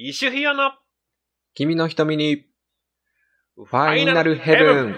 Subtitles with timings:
[0.00, 0.70] イシュヒヨの
[1.54, 2.44] 君の瞳に、
[3.56, 4.96] ファイナルヘブン。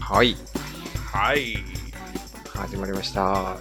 [0.00, 0.34] はい、
[1.12, 1.58] はい。
[2.56, 3.56] 始まりました。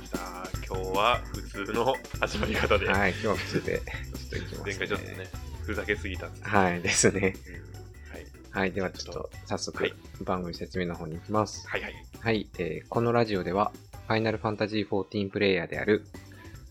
[0.68, 5.28] 今日は普通の始まり方で、い、今日は普通で、ちょっといきます、前回ちょっとね、
[5.62, 7.36] ふざけすぎたんですはい、ですね。
[7.48, 7.78] うん
[8.12, 8.26] はい。
[8.50, 11.68] はい、ではちょっと早速、はい番組説明の方に行きます。
[11.68, 12.07] はいはい。
[12.22, 13.72] はい、えーこのラジオでは、
[14.08, 16.04] ファイナルファンタジー14プレイヤーである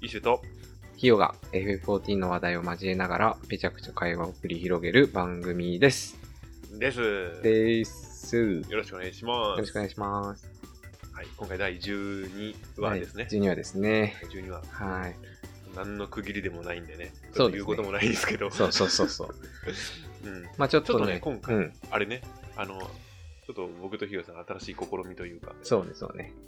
[0.02, 0.42] イシュと、
[0.96, 6.18] ヒヨが FF14 の話題を交えながら、めちゃくちゃ会話を繰り広げる番組です。
[6.78, 7.00] です。
[7.00, 8.36] よです。
[8.68, 9.60] よろしくお願いします。
[9.60, 10.50] ろしくお願いします。
[11.12, 11.26] はい。
[11.36, 13.28] 今回第12話ですね。
[13.30, 14.16] 12話ですね。
[14.30, 14.62] 12話。
[14.68, 15.14] はい。
[15.74, 17.12] 何の区切りでもないんでね。
[17.32, 18.50] そうですね言うこともないんですけど。
[18.50, 19.34] そうそうそうそう。
[20.28, 20.42] うん。
[20.58, 21.72] まあちょっとね、とね今回うん。
[21.90, 22.20] あれね、
[22.56, 22.90] あの、
[23.46, 26.32] ちょっと僕とヒヨさん新しい試みというか、そうね、そうね。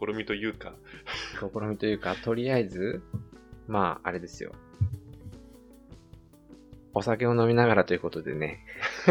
[0.00, 0.72] 試みというか、
[1.40, 3.02] 試みというか、とりあえず、
[3.68, 4.52] まあ、あれですよ。
[6.94, 8.64] お酒を飲みながらということでね、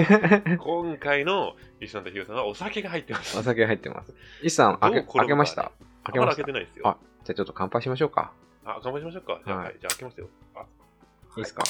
[0.60, 3.38] 今回のイシュさんとヒヨさんはお酒が入ってます。
[3.38, 4.14] お酒が入ってます。
[4.42, 5.72] イさん、開け、けました？
[6.04, 6.42] 開けまました？
[6.42, 6.88] だ開けてないですよ。
[6.88, 8.34] あ、じゃあちょっと乾杯しましょうか。
[8.64, 9.40] あ、乾杯しましょうか。
[9.46, 10.30] じゃあ、ははいい、じゃあ開けますよ。
[10.56, 10.62] あ、
[11.38, 11.64] いいですか？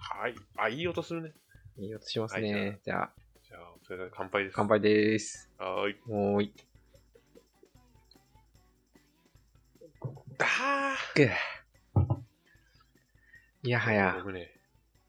[0.00, 0.34] はい。
[0.56, 1.32] あ、いい音するね。
[1.78, 2.78] いい音しますはいじゃね。
[2.84, 3.10] じゃあ、
[3.48, 4.54] じゃあ、それでは乾杯です。
[4.56, 5.50] 乾杯です。
[5.58, 5.96] はーい。
[6.06, 6.52] もうい。
[10.40, 11.30] あぐー
[13.64, 14.50] いやはーや、僕ね、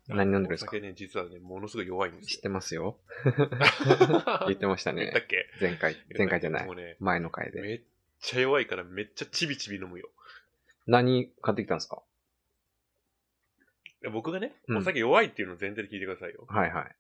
[0.07, 0.71] 何飲んでるんですか？
[0.71, 2.29] お酒ね、実はね、ものすごい弱いんですよ。
[2.37, 2.97] 知ってますよ。
[3.25, 3.33] 言
[4.47, 5.47] 言ってましたね言っけ？
[5.61, 6.75] 前回、前回じゃないもう。
[6.75, 7.61] ね、前の回で。
[7.61, 7.81] めっ
[8.19, 10.09] ちゃ弱いからめっちゃちびちび飲むよ。
[10.87, 11.97] 何買ってきたんですか？
[11.97, 11.99] い
[14.02, 16.45] や僕がね、うんお酒弱いっていうのを前提で聞いてくださいよ。
[16.47, 16.95] はいはい。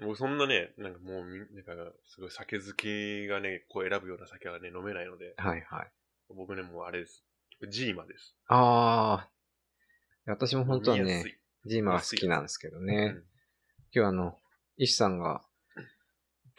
[0.00, 5.90] 僕そんなね、なんかもうみん、なんかすごい酒好きがね、こう選ぶような酒はね、飲めないので、はいはい。
[6.36, 7.24] 僕ね、もうあれです。
[7.70, 8.34] ジーマです。
[8.48, 10.30] あー。
[10.30, 13.14] 私も本当はね、飲みやすいジーマが好きなんですけどね。
[13.16, 13.24] うん
[13.96, 14.36] 今日あの、
[14.76, 15.40] 石さんが、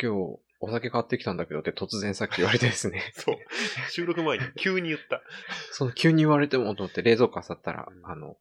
[0.02, 3.12] 今日お酒買ってきたんだけどって突然さっき言われてですね。
[3.14, 3.36] そう。
[3.92, 5.22] 収録前に急に言った。
[5.74, 8.38] その急に言われてもと思って冷蔵庫漁ったら、うんあの、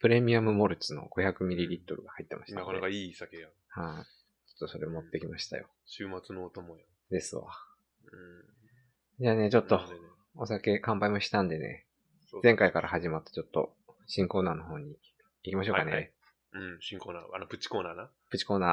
[0.00, 2.66] プレミアムモルツの 500ml が入ってましたので。
[2.66, 3.50] なかなかいい酒やん。
[3.70, 5.66] はい、ちょっとそれ持ってきましたよ。
[5.86, 6.86] 週末のお供やん。
[7.10, 7.44] ですわ。
[8.04, 9.22] うん。
[9.22, 9.80] じゃあね、ちょっと
[10.36, 11.86] お酒乾杯もしたんでね、
[12.42, 13.74] 前回から始まったちょっと
[14.06, 14.96] 新コーナーの方に
[15.42, 15.90] 行きましょうかね。
[15.90, 16.12] はいはい
[16.54, 18.10] うん、新コーナー、あの、プチコーナーな。
[18.30, 18.66] プチコーナ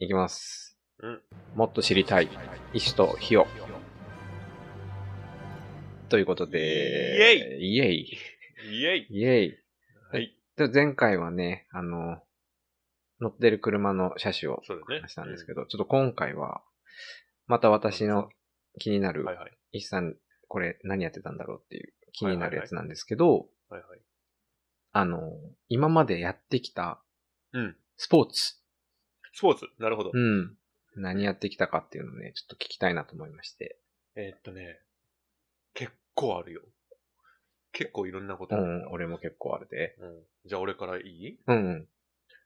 [0.00, 0.78] ー行きます。
[1.00, 1.20] うん。
[1.54, 2.28] もっと知りたい。
[2.72, 3.46] 石と火を。
[6.08, 8.18] ということで、イエイエイ
[8.70, 9.65] イェイイエイはい。
[10.56, 12.22] で前回はね、あの、
[13.20, 15.00] 乗ってる車の車種をそうだね。
[15.00, 16.62] 話したんですけど、ちょっと今回は、
[17.46, 18.28] また私の
[18.78, 19.38] 気になるいはい。
[19.72, 20.16] 石さん、
[20.48, 24.00] これ何やってたんだろうっていう気になるやつなんですけど、はいはい。
[24.92, 25.32] あの、
[25.68, 27.02] 今までやってきた
[27.52, 27.76] うん。
[27.96, 28.56] スポーツ、
[29.32, 29.66] スポーツ？
[29.78, 30.10] なるほど。
[30.12, 30.56] うん、
[30.96, 33.78] 何やってきたかっていうのをね、ちょっと聞きたいなと思いまして。
[34.14, 34.80] えーっとね、
[35.74, 36.62] 結構あるよ。
[37.76, 38.56] 結構いろんなこと。
[38.56, 39.96] うん、俺も結構あるで。
[40.00, 40.22] うん。
[40.46, 41.38] じゃあ俺からいい？
[41.46, 41.88] うん、うん。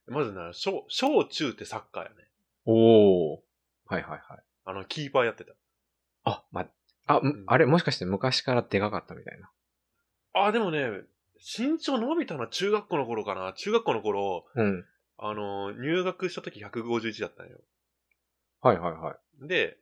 [0.09, 2.17] まずな、小、小中ってサッカーやね。
[2.67, 3.39] おー。
[3.87, 4.21] はいはいはい。
[4.65, 5.53] あの、キーパーやってた。
[6.25, 6.67] あ、ま、
[7.07, 9.51] あ、んあれもしかして昔からでかかったみたいな。
[10.33, 11.03] あ、でもね、
[11.37, 13.53] 身長伸びたのは中学校の頃かな。
[13.53, 14.85] 中学校の頃、うん。
[15.17, 17.59] あの、入学した時151だったんよ。
[18.63, 19.79] はいはいはで、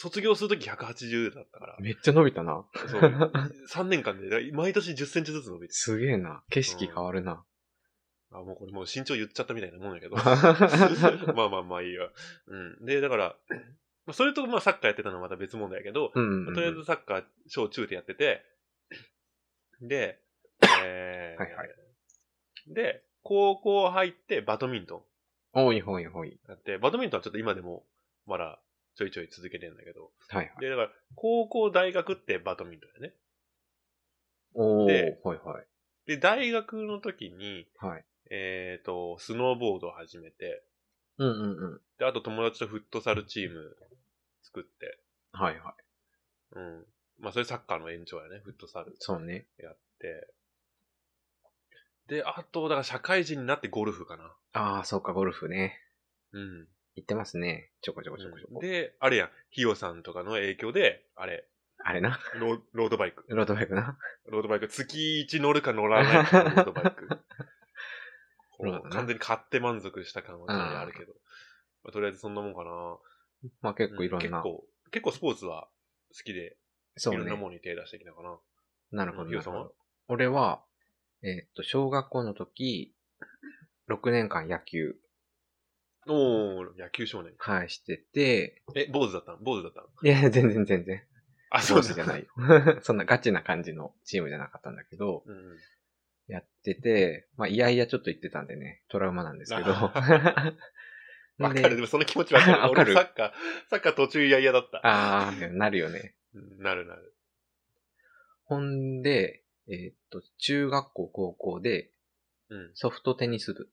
[0.00, 1.82] 卒業する時180だったからい。。
[1.82, 2.64] めっちゃ伸びたな。
[2.88, 3.32] そう。
[3.70, 5.74] 3年間で、毎年10センチずつ伸びて。
[5.74, 6.42] すげえな。
[6.48, 7.44] 景色変わるな。
[8.32, 10.16] あ、もうこれもう身長言っちゃったみたいなもんやけど。
[11.36, 12.10] まあまあまあいいわ。
[12.46, 12.86] うん。
[12.86, 13.36] で、だから、
[14.06, 16.54] まあそれとまあサッカーやってたのはまた別問題やけど、うんうんうん。
[16.54, 18.42] とりあえずサッカー小中でやってて、
[19.82, 20.18] で、
[20.82, 21.68] えーはいはい
[22.68, 25.06] で、高校入ってバドミント
[25.52, 26.30] おいほいほい。
[26.30, 27.84] ンやって、バドミントンはちょっと今でも
[28.26, 28.60] まだ
[28.96, 30.60] ちょいちょい続けてるんだけど、はいはい。
[30.60, 33.14] で、だから高校大学ってバドミントンやね。
[34.54, 34.86] おー。
[34.86, 35.66] ではいはい。
[36.06, 38.04] で、大学の時に、はい。
[38.30, 40.64] えっ、と、スノーボードを始めて、
[41.18, 41.80] うんうんうん。
[41.98, 43.76] で、あと友達とフットサルチーム
[44.42, 44.98] 作って、
[45.32, 45.74] はいは
[46.54, 46.58] い。
[46.58, 46.86] うん。
[47.20, 49.46] まあ、それサッカーの延長やね、フットサルそうね。
[49.58, 50.28] やって。
[52.08, 54.34] で、あと、だから社会人になってゴルフかな。
[54.52, 55.78] ああ、そうか、ゴルフね。
[56.32, 56.68] うん。
[56.96, 57.70] 行ってますね。
[57.82, 58.60] ちょこちょこちょこちょこ。
[58.60, 61.46] で、あれやん、ヒヨさんとかの影響で、あれ、
[61.82, 62.18] あれな？
[62.38, 63.24] ローロードバイク。
[63.28, 63.96] ロードバイクな？
[64.26, 67.08] ロードバイク、月1乗るか乗らないかのロードバイク。
[68.90, 71.14] 完全に買って満足した感はかなりあるけど。
[71.82, 73.50] まあ、とりあえずそんなもんかな。
[73.62, 75.68] まあ結構いろんな結構、結構スポーツは
[76.12, 76.58] 好きで、
[76.96, 77.36] そねいうろんな。
[77.36, 78.38] ものに手出してきたかな。
[78.92, 79.30] なるほど。
[79.30, 79.70] ヒロさんは？
[80.08, 80.62] 俺は、
[81.22, 82.94] えっと、小学校の時、
[83.88, 84.96] 6年間野球、
[86.06, 87.34] おー、野球少年。
[87.38, 89.38] はい、してて、え、坊主だったの？
[89.38, 89.88] 坊主だったの？
[90.02, 91.02] いや、全然全然。
[91.50, 92.26] あ、そうじゃないよ。
[92.82, 95.58] そんなガチな感じのチームじゃなかったんだけど、うん。
[96.28, 99.70] やってて、まあ、いやいやちょっと言ってたんでね、トラウマなんですけど。
[99.72, 101.74] わかる。
[101.76, 102.60] でもその気持ちわかる。
[102.62, 103.32] わかる俺サッカー、
[103.68, 104.78] サッカー途中嫌々だった。
[104.86, 106.14] ああ、なるよね。
[106.34, 107.14] うんなるなる。
[108.44, 111.90] ほんで、えーっと、中学校、高校で
[112.48, 112.70] うん。
[112.74, 113.68] ソフトテニス部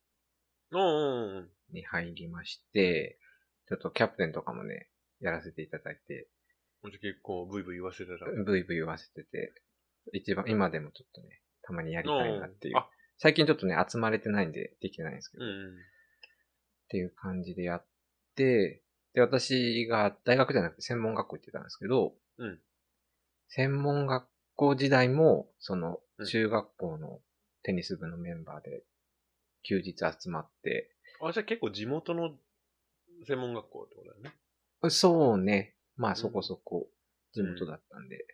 [0.72, 3.20] おーおーおーに入りまして、
[3.68, 6.30] ちょっとキャプテンとかもね、やらせていただいて、
[6.84, 8.32] もう結構ブイブイ言わせてたら。
[8.44, 9.54] ブイブイ言わせてて、
[10.14, 12.90] 一番、今でもちょっとね、たまにやりたいなっていうあ。
[13.18, 15.78] 最近ちょっとね、集まれてないんでできてないんですけど、っうん。
[16.90, 17.86] ていう感じでやっ
[18.36, 18.84] て、
[19.14, 22.60] で、私が大学じゃなくて専門学校行ってたんですけど、うん。
[23.50, 27.20] 専門学校時代も、そのうん、中学校の
[27.64, 28.84] テニス部のメンバーで、
[29.64, 32.32] 休日集まって、あ、じゃあ結構地元の
[33.26, 34.90] 専門学校ってことだよね。
[34.90, 36.16] そうね、まあん。
[36.16, 36.88] そこそこ
[37.34, 38.26] 地元だったんで、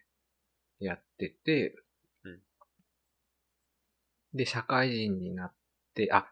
[0.80, 1.76] やってて、
[2.24, 2.40] うん。
[4.34, 5.54] で、社会人になっ
[5.94, 6.28] て、あ、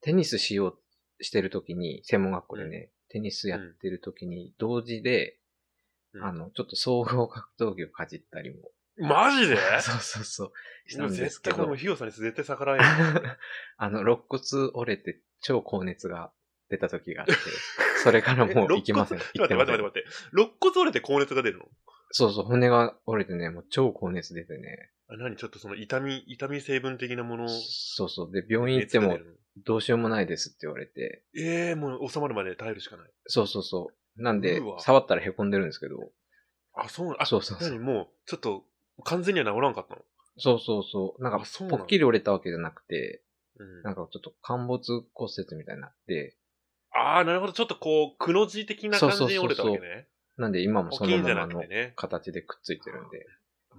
[0.00, 0.76] テニスしよ
[1.20, 5.38] うしてるときに、専門学校でね、テニスやってるときに、同時で、
[6.14, 6.24] うん。
[6.24, 9.56] あの、ちょっと総合格闘技をかじったりも、マジで？
[9.80, 10.52] そうそうそう、
[10.86, 11.56] したんです絶けど。
[11.56, 12.86] 対この、ヒヨさんに絶対逆らえない。
[13.78, 14.42] あの、肋骨
[14.74, 16.30] 折れて超高熱が
[16.70, 17.34] 出た時があって、
[18.02, 19.18] それからもう行きません。
[19.18, 20.04] え行ってません肋骨待って待って待って。
[20.32, 21.64] 肋骨折れて高熱が出るの？
[22.12, 24.90] そうそう、骨が折れてね、もう超高熱出てね。
[25.08, 25.36] あ何？
[25.36, 27.48] ちょっとその痛み、痛み成分的なもの？
[27.48, 28.32] そうそう。
[28.32, 29.18] で、病院行っても
[29.66, 31.24] どうしようもないですって言われて。
[31.36, 33.10] ええもう収まるまで耐えるしかない。
[33.26, 34.22] そうそうそう。
[34.22, 35.96] なんで触ったら凹んでるんですけど。
[36.74, 37.78] あ、そうあ、そうそうそう何？
[37.78, 38.64] もう、ちょっと、
[39.04, 40.02] 完全には治らんかったの？
[40.38, 41.22] そうそうそう。
[41.22, 43.22] なんかぽっきり折れたわけじゃなくて、
[43.58, 43.82] うん。
[43.82, 46.36] なんかちょっと陥没骨折みたいになって、
[46.94, 47.52] ああ、なるほど。
[47.52, 50.06] ちょっとこう、くの字的な感じに折れたわけね。
[50.36, 51.92] なんで今もそのままのなくてね。
[51.96, 53.26] 形でくっついてるんで。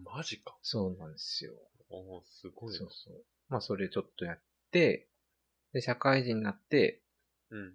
[0.04, 0.56] マジか。
[0.62, 1.54] そうなんですよ。
[1.90, 2.88] おーすごいなそう。
[2.92, 3.24] そう。
[3.50, 4.40] まあそれちょっとやっ
[4.72, 5.08] て、
[5.74, 7.02] で、社会人になって、
[7.52, 7.74] うん。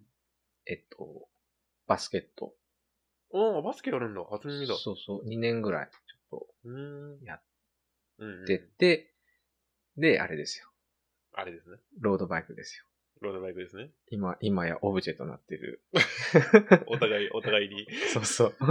[0.66, 1.28] えっと、
[1.86, 2.52] バスケット。
[3.30, 4.24] おーバスケやるんだ。
[4.24, 4.74] 初耳だ。
[4.74, 7.24] そうそう、2年ぐらいちょっうーん。
[7.24, 7.42] やっ
[8.18, 8.40] うん、うん。
[8.40, 9.14] と出て、
[9.96, 10.67] で、あれですよ。
[11.38, 11.76] あれですね。
[12.00, 12.85] ロードバイクですよ。
[13.20, 13.90] ロードバイクですね。
[14.11, 15.81] 今、今やオブジェとなってる。
[16.88, 18.55] お互い、お互いに、そうそう。
[18.58, 18.67] お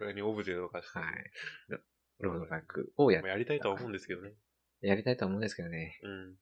[0.00, 0.98] 互いにオブジェとかして。
[0.98, 1.32] はい。
[2.18, 4.34] ロードバイクをやまあ、やりたいとは思うんですけどね。
[4.80, 6.00] やりたいとは思うんですけどね。
[6.02, 6.36] うん。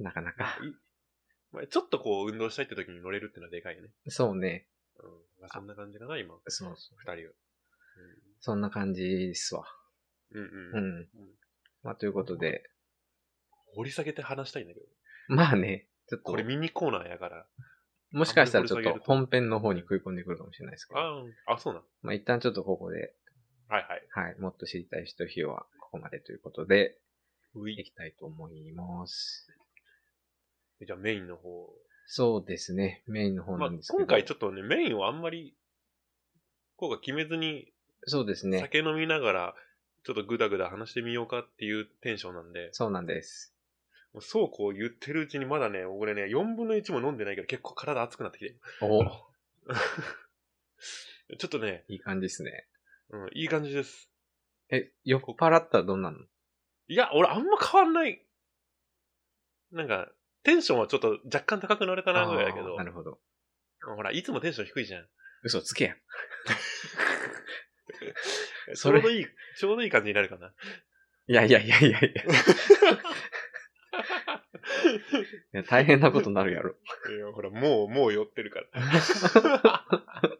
[0.00, 0.58] なかなか。
[0.64, 0.74] い
[1.52, 3.90] まあ、ちょっとこう、運動したいって時に乗れるってのはでかいよね。
[4.08, 4.68] そうね。
[4.96, 5.10] うん。
[5.42, 6.34] まあ、そんな感じかな、今。
[6.48, 6.98] そうそう。
[6.98, 7.34] 二人は。
[8.40, 9.64] そんな感じですわ。
[10.32, 10.42] うん。
[10.42, 11.00] うんううん。
[11.02, 11.08] ん。
[11.84, 12.68] まあ、ということで、
[13.74, 14.86] 掘り下げて話したいんだけど。
[15.28, 17.46] まあね、ちょっとこれ、ミニコーナーやから。
[18.12, 21.00] もしかしたらちょっと本編の方に食い込んでくるかもしれないですけど。
[21.00, 21.82] ああ、あ、そうなん。
[22.02, 23.14] まあ、一旦ちょっとここで、
[23.68, 24.28] はいはい。
[24.28, 26.98] はい、もっと知りたい人日はここまでということで、
[27.54, 27.74] うい。
[27.78, 29.46] いきたいと思います。
[30.80, 31.68] じゃあメインの方。
[32.06, 33.98] そうですね、メインの方まあなんですけど。
[33.98, 35.54] 今回ちょっとね、メインをあんまり、
[36.76, 37.70] こうか決めずに、
[38.06, 38.60] そうですね。
[38.60, 39.54] 酒飲みながら、
[40.04, 43.54] ちょっとぐだぐだ話してみようかっていうテンションなんで、そうなんです。
[44.18, 48.56] もうそうこう言ってるうちにまだね、俺ね、4分の1も飲んでないけど結構体熱くなってきて。
[48.80, 49.04] お
[51.38, 52.66] ちょっとね、いい感じですね。
[53.10, 54.10] うん、いい感じです。
[54.70, 56.18] え、酔っ払ったらどんなの？
[56.88, 58.26] いや、俺あんま変わんない。
[59.70, 60.10] なんか、
[60.42, 63.20] テンションはちょっと若干高くなれたなぐらいだけどな、るほど。
[63.82, 65.08] ほら、いつもテンション低いじゃん。
[65.44, 65.94] 嘘つけや。
[68.74, 70.52] ちそれょうどいい、ちょうどいい感じになるかな。
[71.28, 72.24] いやいやいやいやいや。
[75.54, 76.70] いや大変なことになるやろ。
[76.70, 78.68] いや、ほら、もう、もう酔ってるから。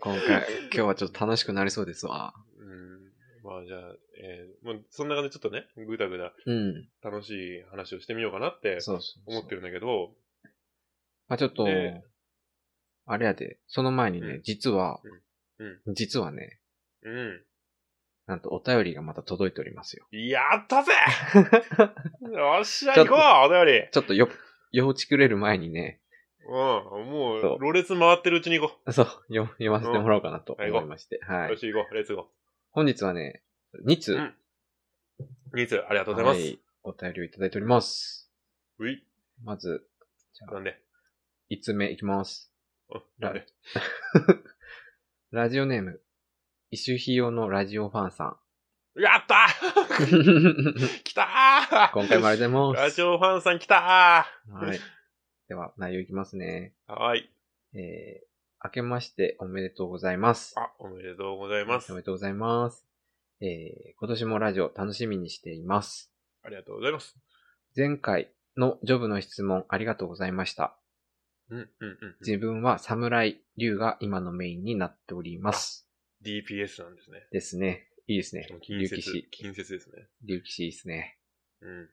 [0.00, 2.34] 今回、今日はちょっと楽しくなりそうですわ。
[2.58, 3.12] うん。
[3.42, 3.80] まあじゃあ、
[4.20, 6.88] えー、もうそんな感じでちょっとね、ぐだぐだうん。
[7.02, 9.38] 楽しい話をしてみようかなってそうそうそう。
[9.38, 10.14] 思ってるんだけど、
[11.28, 12.04] まあちょっと、ね
[13.08, 15.00] あれやで、その前にね、うん実は、
[15.58, 16.58] うん実はね、
[17.02, 17.44] うん。
[18.26, 20.06] なんとお便りがまた届いておりますよ。
[20.10, 20.92] やったぜ
[22.32, 24.28] よっしゃ、行こうお便りちょっとよ、
[24.72, 26.00] ようちくれる前にね、
[26.48, 31.20] うん、も、そううろれつ回ってるうちに行こそう、よ読ませてもらおうかなと思はいまして。
[31.28, 31.32] う。
[31.32, 31.50] はい。
[31.50, 31.94] よし、行こう。
[31.94, 32.24] レッツゴー。
[32.70, 33.42] 本日はね、
[33.84, 34.34] 2通、うん
[35.54, 36.40] ニーツ、ありがとうございます。
[36.40, 38.30] はいお便りをいただいております。
[38.78, 39.04] うい。
[39.42, 39.84] まず、
[40.34, 40.80] じゃあ、なんで
[41.50, 42.52] ？5つ目いきます。
[42.94, 43.44] あなんで？
[45.32, 46.00] ラジオネーム、
[46.76, 48.36] イシュヒヨのラジオファンさ
[48.96, 49.48] やったん。
[51.04, 52.80] 来たー今回もありがとうございます。
[52.82, 54.26] ラジオファンさん来たは
[54.74, 54.78] い。
[55.48, 56.74] では、内容いきますね。
[56.86, 57.30] ーはい。
[57.72, 58.26] えー、
[58.62, 60.52] 明けましておめでとうございます。
[60.58, 61.88] あ、おめでとうございます。
[61.88, 62.86] あおめでとうございます。
[63.40, 66.12] えー、今年もラジオ楽しみにしています。
[66.50, 67.16] りがとうございます。
[67.74, 70.76] 前回のジョブの質問ありがとうございました。
[71.48, 72.16] うん、うん、うん。
[72.20, 75.85] 自分は侍竜が今のメインになっております。
[76.26, 77.26] DPS なんですね。
[77.30, 77.88] ですね。
[78.08, 78.46] いいですね。
[78.62, 80.08] 近接竜騎士。、近接ですね。
[80.24, 81.18] 竜騎士いいですね。
[81.60, 81.88] うん。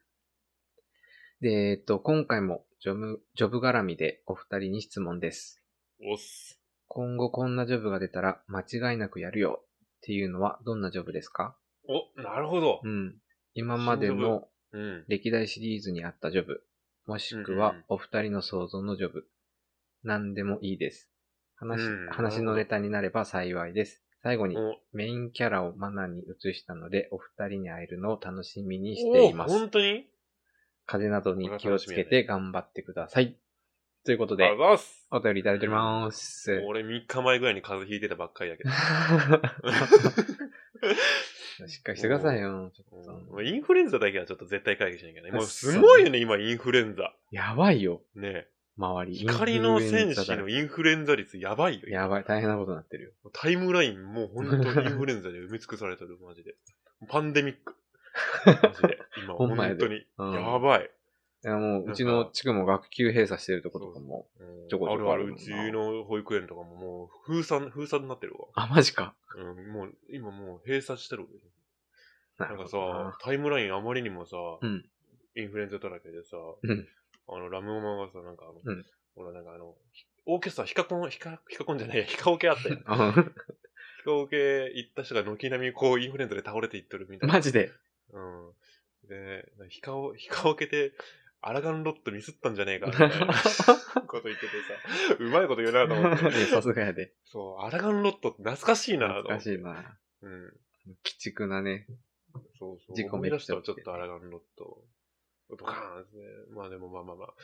[1.40, 5.62] で、えっと、今回もジョブ、ジョブ絡みでお二人に質問です。
[6.02, 6.60] おっす。
[6.88, 9.68] 今後こんなジョブが出たら間違いなくやるよっ
[10.02, 11.56] ていうのはどんなジョブですか？
[11.88, 12.88] お、なるほどう。
[12.88, 13.16] ん。
[13.54, 15.04] 今までのうん。
[15.08, 16.62] 歴代シリーズにあったジョブ、
[17.06, 19.26] もしくはお二人の想像のジョブ、
[20.02, 21.10] 何でもいいです。
[21.56, 24.03] 話、うん話のネタになれば幸いです。
[24.24, 29.58] 最後にお、メインキャラをマナに移したので、お二人に会えるのを楽しみにしていまおす。
[29.58, 30.08] 本当に？
[30.86, 33.36] 風邪などに気をつけて頑張ってください。
[34.02, 34.50] ということで。
[35.10, 36.64] お便りいただいております。
[36.66, 38.70] 俺3日前ぐらいに風邪ひいてたばっかりやけど。
[41.68, 42.72] しっかりしてくださいよ。
[42.74, 45.32] ちょっともうインフルエンザだけはちょっと絶対回避しなきゃね。
[45.32, 47.14] もうすごいよね、今インフルエンザ。
[47.30, 49.16] やばいよ、ね周り。
[49.16, 51.88] 光の戦士のインフルエンザ率やばいよ。
[51.88, 53.10] やばい、大変なことになってるよ。
[53.32, 56.54] タイムラインもう本当にインフルエンザで埋め尽くされてる、マジで。
[57.08, 57.76] パンデミック。
[58.46, 58.98] マジで。
[59.22, 60.06] 今、本当に。
[60.18, 60.90] うんやばい。
[61.44, 64.26] いやもう、うちの地区も学級閉鎖してるとことかも。
[64.40, 65.32] うんちょこちょこあるあるある。
[65.34, 68.48] うちの保育園とかももう封鎖、封鎖になってるわ。
[68.54, 69.14] あ、マジか。
[69.36, 71.26] うん、もう、今もう閉鎖してる。
[72.38, 74.84] ななんかさ、タイムラインあまりにもさ、うん
[75.36, 76.88] インフルエンザだらけでさ、うん
[77.28, 79.76] あの、ラムオマがさ、なんかあの、うんほら、なんかあの、
[80.26, 82.80] オーケストラ、ヒカコン、ヒカ、ヒカコンじゃないや、ヒカオケあったよ。
[82.86, 83.12] あ
[83.98, 87.34] ヒカオケ行った人が軒並みこう、インフルエンザで倒れていってるみたいな。
[87.34, 87.70] マジで？
[88.12, 88.52] うん。
[89.08, 90.92] で、ヒカオ、ヒカオケで、
[91.46, 93.26] アラガンロットミスったんじゃねえか、みたいな
[94.06, 94.52] こと言ってて
[95.08, 96.46] さ、 うまいこと言うなと思って。
[96.46, 97.12] さすがやで。
[97.26, 99.56] そう、アラガンロットって懐かしいなと思って。
[99.56, 99.98] 懐かしいな。
[100.22, 100.44] うん。
[100.86, 101.86] 鬼畜なね。
[102.58, 102.96] そうそう。
[102.96, 104.82] 事故めっちゃ起きてっとアラガンロット。
[105.50, 106.22] ドカーンですね。
[106.54, 107.34] まあでもまあまあまあ。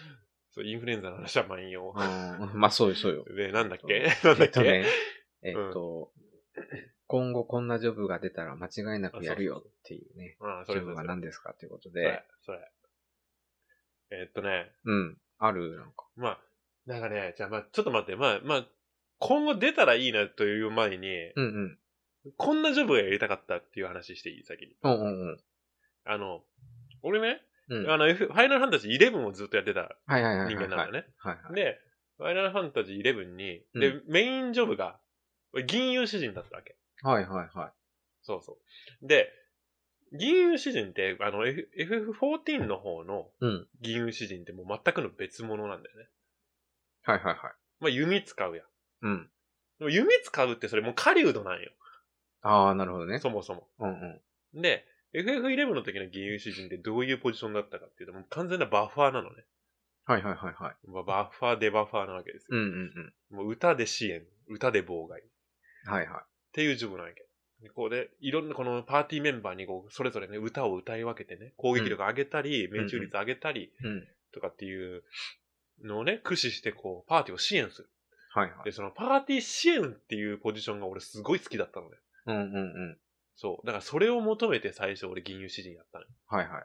[0.52, 1.94] そう、インフルエンザの話はまあいいよ。
[1.94, 2.60] うん。
[2.60, 3.24] まあ、そうよ、そうよ。
[3.24, 4.08] で、なんだっけ？
[4.24, 4.84] なんだっけ、えっとね、
[5.42, 6.12] えっと、
[7.06, 10.36] 今後こんなジョブが出たら間違いなくやるよっていうね。
[10.40, 12.58] ああ、それそれジョブが何ですかということそれで。、それ。
[14.12, 15.18] えっとね、うん。
[15.38, 16.08] ある、なんか。
[16.16, 16.40] まあ、
[16.86, 18.66] なんかね、じゃあまあ、ちょっと待って、まあまあ、
[19.18, 21.78] 今後出たらいいなという前に、うん
[22.24, 22.32] うん。
[22.36, 24.44] こんなジョブがやりたかったっていう話していい？
[24.44, 24.76] 先に。
[24.82, 25.40] うんうんうん。
[26.04, 26.44] あの、
[27.02, 27.40] 俺ね、
[27.70, 27.90] うん。
[27.90, 29.96] あの、F ファイナルファンタジー11をずっとやってた。
[30.08, 31.06] 人間なんだよね。
[31.18, 31.54] はいはい。
[31.54, 31.80] で、
[32.18, 34.98] ファイナルファンタジー11に、うんで、メインジョブが、
[35.66, 36.76] 銀融詩人だったわけ。
[37.02, 37.72] はいはいはい。
[38.22, 38.58] そうそ
[39.02, 39.06] う。
[39.06, 39.32] で、
[40.12, 43.68] 銀融詩人って、あの、F- FF14 の方のうん。
[43.80, 46.08] 銀融詩人ってもう全くの別物なんだよね。
[47.02, 47.52] はいはいはい。
[47.80, 48.66] まあ、弓使うやん。
[49.02, 49.30] うん。
[49.78, 51.70] でも弓使うってそれもう狩人なんよ。
[52.42, 53.18] ああ、なるほどね。
[53.20, 53.68] そもそも。
[53.78, 54.20] うん
[54.54, 54.60] うん。
[54.60, 59.44] で、FF11 の時の銀融詩人ってどういうポジションだったかっていうと、もう完全なバッファーなのね。
[60.04, 60.76] はいはいはいはい。
[60.88, 62.48] まあバッファー、デバッファーなわけですよ。
[62.50, 63.36] うんうんうん。
[63.36, 65.22] もう歌で支援、歌で妨害。
[65.84, 67.26] はいはっていうジョブなんやけど。
[67.62, 73.86] でこうで、いろんなこのパーティーメンバーにこう、それぞれね、歌を歌い分けてね、攻撃力上げたり、命中率上げたり、い。
[73.86, 74.08] うん。
[74.32, 75.02] とかっていう
[75.82, 77.90] のをね、駆使してこう、パーティーを支援する。
[78.32, 78.64] はいはい。
[78.64, 81.96] で、そのパーティー支援っていうポジションが俺すごい好きだったのね。
[82.26, 82.58] うんうんう
[82.92, 82.98] ん。
[83.40, 83.66] そう。
[83.66, 86.10] だからそれを求めて最初俺銀融詩人やったのよ。
[86.26, 86.64] はいはい。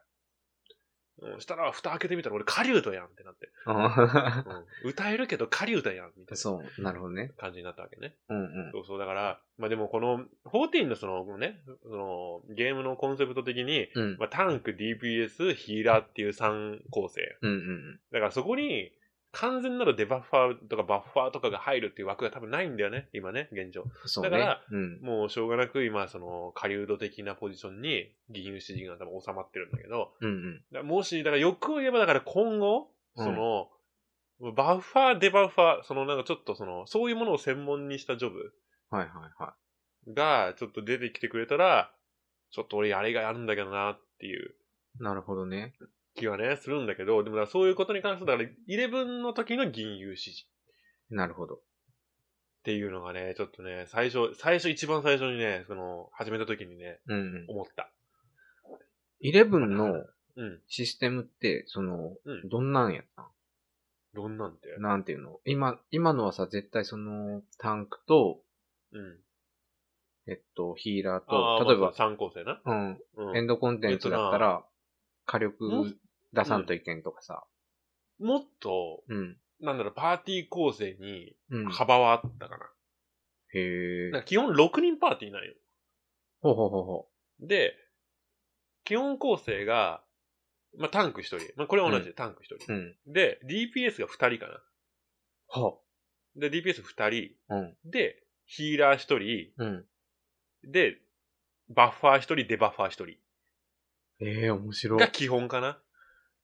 [1.21, 3.49] うん、したら蓋開けてみたら俺狩人やんってなって。
[3.65, 4.43] あ
[4.83, 7.31] うん、歌えるけど狩人やんみたいなそう、なるほどね。
[7.37, 8.17] 感じになったわけね。
[8.27, 8.71] うんうん。
[8.73, 8.99] そうそう。
[8.99, 14.17] だから、まあでもこの14のそのね、そのゲームのコンセプト的に、うん。
[14.17, 17.21] まあ、タンク、DPS、ヒーラーっていう3構成。
[17.41, 18.91] うんうんだからそこに
[19.35, 23.83] 完全なるデバッファーとかバッファーとかが入るっていう枠が多分ないんだよね、今ね、現状。
[24.05, 24.29] そうね。
[24.29, 25.01] だからうん。
[25.01, 30.87] もうしょうがなく今、その、狩人的なポジションに銀融詩人が多分収まってるんだけど、うんうん。
[30.87, 33.69] もし、だから欲を言えばだから今後、その、
[34.55, 38.53] バッファー、デバッファー、そのなんかちょっとその、そういうものを専門にしたジョブ
[38.89, 39.55] はいはいは
[40.07, 41.91] がちょっと出てきてくれたら、
[42.51, 44.55] ちょっと俺あれがあるんだけどなっていう
[44.99, 45.03] い。
[45.03, 45.73] なるほどね。
[46.15, 50.47] 気はね、するんだけど、でもそういうことに関してだから、11の時の銀融詩人
[51.09, 51.55] なるほど。
[51.55, 51.57] っ
[52.63, 57.45] ていうのがね、ちょっとね、最初、最初一番最初にね、その、始めた時にね、うんうん。
[57.47, 57.91] 思った。
[59.23, 60.03] 11の
[60.37, 60.59] うん。
[60.67, 63.29] システムって、その、うんどんなんやった
[64.13, 64.75] どんなんて？
[64.79, 65.39] んなんていうの？
[65.45, 68.41] 今、今のはさ、絶対その、タンクと、
[68.91, 69.17] うん。
[70.27, 72.61] えっと、ヒーラーああ、と、例えば、3構成な。
[72.65, 74.65] うん、うんエンドコンテンツだったら、
[75.25, 75.95] 火も力
[76.35, 77.43] 出さんといけんとかさ。
[78.19, 79.37] もっと、うん。
[79.61, 81.65] なんだろう、パーティー構成にうん。
[81.71, 82.65] 幅はあったかな。
[83.53, 84.21] へえなん。
[84.21, 85.53] か基本6人パーティーなんよ。
[86.41, 87.75] ほうほうほうほで、
[88.83, 90.03] 基本構成が、
[90.77, 91.39] まあ、タンク1人。
[91.55, 92.73] まあ、これは同じで、タンク1人。
[92.73, 92.75] う。
[92.75, 92.97] うん。
[93.13, 94.61] で、DPS が2人かな。
[95.47, 95.81] ほ
[96.35, 97.31] で、DPS2 人。
[97.49, 97.55] う。
[97.55, 97.77] うん。
[97.85, 99.53] で、ヒーラー1人。
[99.57, 99.85] うん。
[100.71, 101.01] で、
[101.69, 103.05] バッファー1人、デバッファー1人。
[104.19, 105.07] ええ面白いが。
[105.07, 105.81] 基本かな。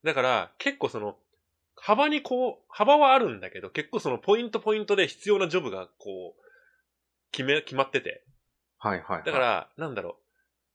[0.04, 1.18] だから、結構その、
[1.76, 6.42] 幅にこう、幅はあるんだけど、結構そのポイントポイントで必要なジョブがこう、
[7.32, 8.24] 決め、決まってて。
[8.78, 9.24] はいはいはい。
[9.26, 10.16] だか、ら、なんだろう。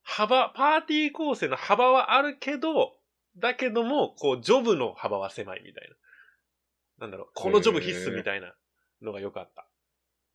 [0.02, 2.96] 幅、パーティー構成の幅はあるけど、
[3.36, 7.06] だけども、こう、ジョブの幅は狭いみたいな。
[7.06, 7.28] なんだろう。
[7.34, 8.54] このジョブ必須みたいな
[9.02, 9.66] のが良かった。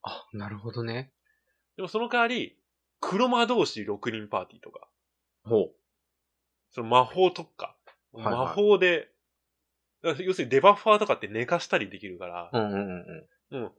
[0.03, 1.11] あ、なるほどね。
[1.75, 2.57] でもその代わり、
[2.99, 4.87] 黒魔同士6人パーティーとか、
[5.43, 5.71] ほ
[6.69, 7.75] その魔法特化。
[8.13, 9.09] はいはい魔法で、
[10.03, 12.79] だから要するにデバッファーとかって寝かしたりできるからう。、うんうん
[13.51, 13.71] うんうん。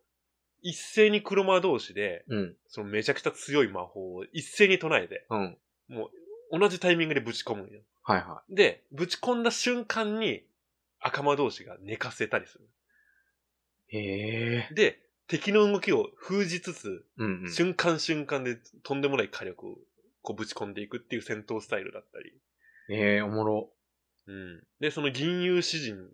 [0.62, 2.38] 一斉に黒魔同士で、うん。
[2.38, 2.56] うん。
[2.68, 5.58] そのめちゃくちゃ強い魔法を一斉に唱えて、うん。
[5.88, 6.10] も
[6.52, 7.80] う同じタイミングでぶち込むんよ。
[8.04, 10.42] はいはで、ぶち込んだ瞬間に
[11.00, 12.68] 赤魔同士が寝かせたりする。
[13.88, 13.96] い。
[13.96, 14.74] へえ。
[14.74, 14.98] で、
[15.28, 17.52] 敵の動きを封じつつ、うんうん。
[17.52, 19.78] 瞬間瞬間でとんでもない火力を
[20.22, 22.32] こうぶち込んでいくっていう戦闘スタイルだったり。
[22.90, 23.71] ええおもろ。
[24.26, 24.62] うん。
[24.80, 26.08] で、その銀融詩人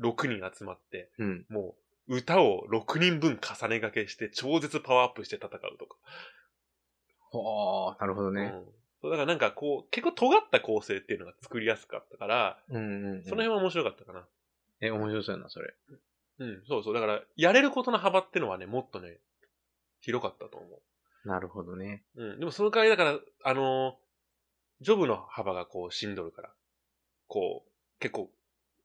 [0.00, 1.46] 6人集まって、うん。
[1.48, 1.74] も
[2.08, 5.96] う歌を6人分重ね掛けして超絶パワーアップして戦うとか。
[7.30, 8.52] ほー、なるほどね。
[8.54, 8.64] うん。
[9.00, 13.24] そうだからなんかこう、結構尖った構成っていうのが作りやすかったから、うんうんうん。
[13.24, 14.24] その辺は面白かったかな。
[14.80, 15.74] え、面白そうやな、それ。
[16.38, 16.94] うん、そうそう。
[16.94, 19.18] だから、やれることの幅ってのはね、もっとね、
[20.00, 20.80] 広かったと思
[21.24, 22.04] なるほどね。
[22.16, 22.24] う。
[22.24, 22.40] うん。
[22.40, 24.02] でもその代わりだから、あのー
[24.82, 26.52] ジョブの幅がこう、しんどるから、
[27.32, 28.30] こう、結構、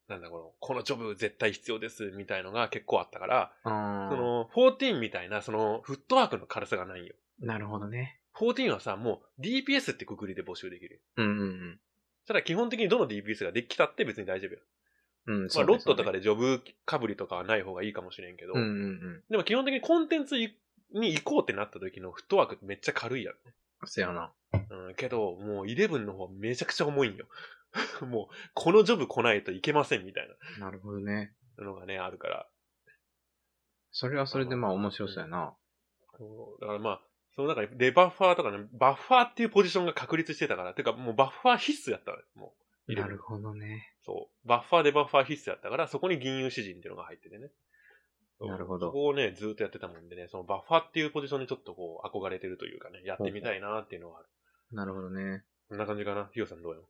[0.08, 7.14] なんだこの、このジョブ絶対必要です、みたいのが結構あったから、あその、14みたいな、その、フットワークの軽さがないよ。
[7.42, 8.22] なるほどね。
[8.36, 11.02] 14はさ、もう DPS ってくくりで募集できるよ。
[11.18, 11.80] うんうん
[12.26, 14.60] ただ基本的にどの DPS ができたって別に大丈夫よ。
[15.28, 15.36] うん。
[15.36, 19.24] うん、まあ、ロットとかでジョブかぶりとかはない方がいいかもしれんけど、そうねうんうんうん。
[19.30, 20.52] でも基本的にコンテンツに
[20.92, 23.32] 行こうってなった時のフットワークってめっちゃ軽いや
[23.86, 24.34] そやな。
[24.52, 24.88] ろ。
[24.88, 27.26] うん、けど、もう11の方めちゃくちゃ重いんよ。
[28.06, 31.34] もう、このジョブ来ないといけませんみたいなるほどね。
[31.58, 32.50] なのがね、あるから。
[33.92, 35.56] それはそれでまあ面白そうやな。
[36.18, 37.02] そうだからまあ、
[37.36, 42.56] その中でデバッファーとかね、バッファーっていうポジションが確立してたから、てかもうバッファー必須やったのよ、も
[42.88, 42.94] う。
[42.94, 43.94] なるほどね。
[44.06, 44.48] そう。
[44.48, 47.52] バッファーでバッファー必須やったから、そこに銀融詩人っていうのが入っててね。
[48.40, 54.28] なるほどそこをね、ずーっとやってたもんでね、そのバッファーっていうポジションにちょっとこう、憧れてるというかね、やってみたいなっていうのがある。
[54.72, 55.44] なるほどね。
[55.70, 56.30] こんな感じかな？
[56.34, 56.88] ヒヨさんどうよ？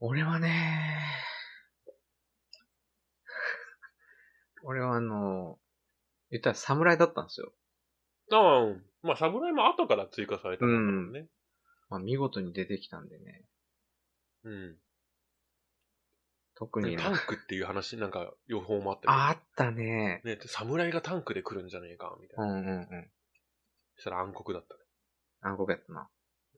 [0.00, 1.06] 俺はね、
[4.64, 5.58] 俺はあの、
[6.30, 7.52] 言ったら侍だったんですよ。
[8.32, 11.28] ああ、うんまあ、侍も後から追加されたもんだもんね。
[11.90, 13.44] まあ見事に出てきたんでね。
[14.44, 14.78] うん。
[16.56, 20.22] 特にねタンクっていう話、なんか予報もあったよああったね。
[20.24, 20.38] ね。
[20.46, 22.60] 侍がタンクで来るんじゃねえか、みたいうな。
[22.60, 23.10] んうんうん。
[23.96, 24.80] そしたら暗黒だったね。
[25.40, 26.08] 暗黒やったな。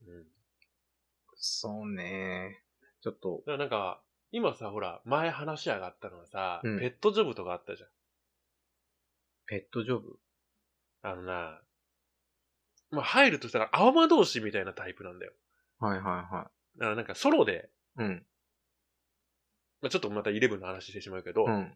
[0.07, 0.27] うん。
[1.35, 2.66] そうね。
[3.03, 7.89] ちょっと、だからなんか、今さ、ほら、前話し上がったのはさ、うんペットジョブとかあったじゃん。
[9.47, 10.19] ペットジョブ？
[11.03, 11.61] あのな、
[12.91, 15.33] まあ、入るとしたら青魔同士みたいなタイプなんだよ。
[15.79, 18.03] はいはいはだからなんかソロで、い。
[18.03, 18.27] うん。
[19.83, 21.73] まあ、ちょっとまた11の話してしまうけど、うん。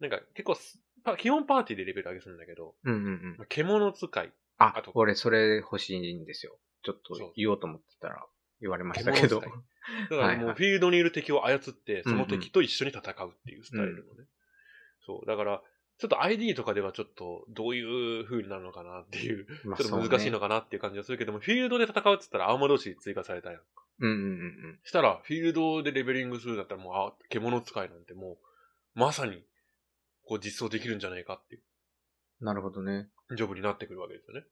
[0.00, 3.36] なんか結構スパ、基本パーティーでレベル上げするんだけど、うんうんうん。
[3.38, 6.58] まあ獣使い、ああと、俺それ欲しいんですよ。
[6.82, 8.26] ちょっとそう言おうと思ってたら
[8.64, 9.40] 言われましたけど。
[9.40, 9.52] だか
[10.16, 14.24] らもうフィールドにいる敵を操って、そのうんうん敵と一緒に戦うっていうスタイルのね。
[15.06, 15.26] そう。
[15.26, 15.62] だから、
[15.98, 23.60] ちょっと ID とかではちょっとどういう風になるのかなっていう、まあちょっと難しいのかなっていう感じがするけども、フィールドで戦うって言ったら青魔同士追加されたやん。
[24.00, 28.38] うんうんうんしたら、フィールドでレベリングするんだったらもう、あ、獣使いなんても
[28.96, 29.44] う、まさに、
[30.24, 32.46] こう実装できるんじゃないかっていうん。
[32.46, 33.08] なるほどね。
[33.28, 34.46] う、ジョブになってくるわけですよね。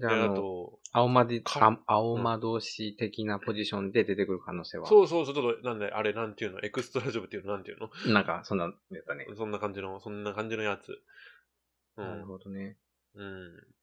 [0.00, 1.42] で、じゃあ、あと、青魔で、
[1.86, 4.88] 青魔同士的なポジションで出てくる可能性は。
[4.88, 7.90] そうそうそう、ちょっと、なんで、あれ、なんていうの、エクストラジョブっていうの、なんていうの？
[8.12, 8.74] なんか、そんなやっ
[9.06, 9.26] たね。
[9.36, 10.98] そんな感じの、そんな感じのやつ。
[11.96, 12.26] うなるん。
[12.26, 12.76] ほどね。
[13.14, 13.74] うん。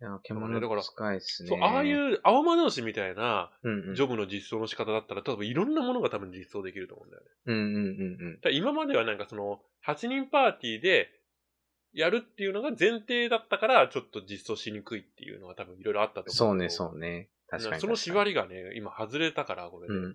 [0.00, 1.48] いや、だ獣から使いっすね。
[1.48, 3.52] そう、ああい、う青魔同士みたいな、
[3.94, 7.28] ジョブの実装の仕方だったら、多分いろんなものが多分実装できると思うんだよね。
[7.46, 8.54] うんうんうんうん。
[8.54, 11.08] 今まではなんかその、8人パーティーで、
[11.92, 16.34] やるっていうのが前提だったから、ちょっと実装しにくいっていうのが多分いろいろあったと思う。
[16.34, 17.28] そうね、そうね。
[17.48, 17.80] 確かに。
[17.80, 18.30] その縛り。
[18.30, 19.94] りがね、今外れたから、これで。
[19.94, 20.12] うんうん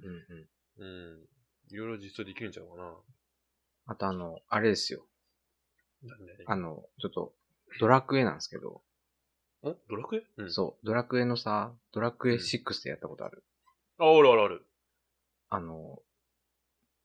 [0.79, 0.83] うん。
[0.83, 1.27] うん。
[1.69, 2.93] いろいろ実装できるんちゃうかな。
[3.87, 5.05] あとあの、あれですよ。
[6.03, 6.37] なんで？
[6.37, 6.45] ね。
[6.47, 7.33] あの、ちょっと、
[7.79, 8.81] ドラクエなんですけど、
[9.63, 10.23] んドラクエ？
[10.37, 10.51] うん。
[10.51, 13.43] そう、ドラクエのさ、ドラクエ6でやったことある。
[13.99, 14.65] あ、あるあるある。
[15.49, 15.99] あの、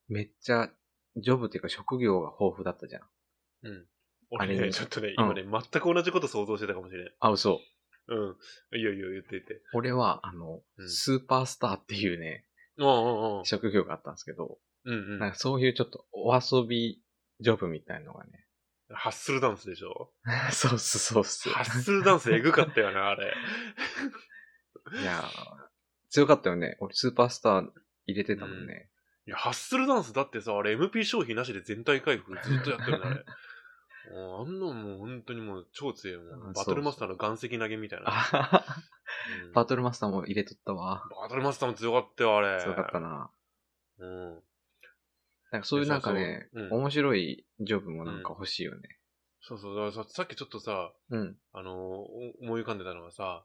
[0.09, 0.71] めっちゃ、
[1.17, 3.03] ジョブっていうか職業が豊富だったじゃん。
[3.65, 3.87] うん。
[4.35, 7.15] 俺ね、あれねちょっとね、うん今ね、全く同じこと想像してたかもしれない。
[7.21, 7.61] あ、嘘。
[8.09, 8.37] うん。
[8.77, 9.61] いいよいいよ、言って言って。
[9.75, 12.45] 俺は、あの、うんスーパースターっていうね、
[12.79, 13.45] うんうんうん。
[13.45, 15.19] 職業があったんですけど、うんうん。
[15.19, 17.01] なんかそういうちょっとお遊び
[17.41, 18.47] ジョブみたいのがね。
[18.95, 20.11] ハッスルダンスでしょ？
[20.53, 21.49] そうっす、そうっす。
[21.51, 23.33] ハッスルダンスエグかったよな、あれ。
[25.01, 25.29] いやー
[26.11, 26.77] 強かったよね。
[26.81, 27.69] 俺スーパースター
[28.07, 28.91] 入れてたもんね。
[29.27, 33.25] いや、ハッスルダンスだってさ、あれ MP 消費なしで全体回復ずっとやってるんだ、あれ。
[34.11, 36.51] もうあんなもう本当にもう超強いもん。
[36.51, 38.65] あバトルマスターの岩石投げみたいな。
[39.55, 41.05] バトルマスターも入れとったわ。
[41.23, 42.63] バトルマスターも強かったよ、あれ。
[42.63, 43.31] 強かったな。
[43.99, 44.43] うん。
[45.53, 48.81] なんかそういうなんかね、そうそううん面白いジョブもなんか欲しいよね。
[49.41, 49.77] そうそう。
[49.77, 51.37] だからささっきちょっとさ、うん。
[51.53, 52.03] あの
[52.41, 53.45] 思い浮かんでたのがさ、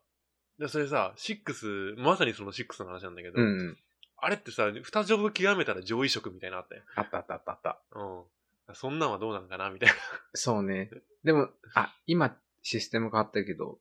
[0.60, 3.78] で、それさ、6、まさにその6の話なんだけど、うんうん。
[4.18, 6.82] あれってさ、二ジョブ極めたら上位職みたいなのあったよ。
[6.96, 7.80] あったあったあったあった。
[7.92, 8.24] うん。
[8.74, 9.96] そんなんはどうなんかなみたいな。
[10.34, 10.90] そうね。
[11.24, 13.80] でも、あ、今システム変わったけど、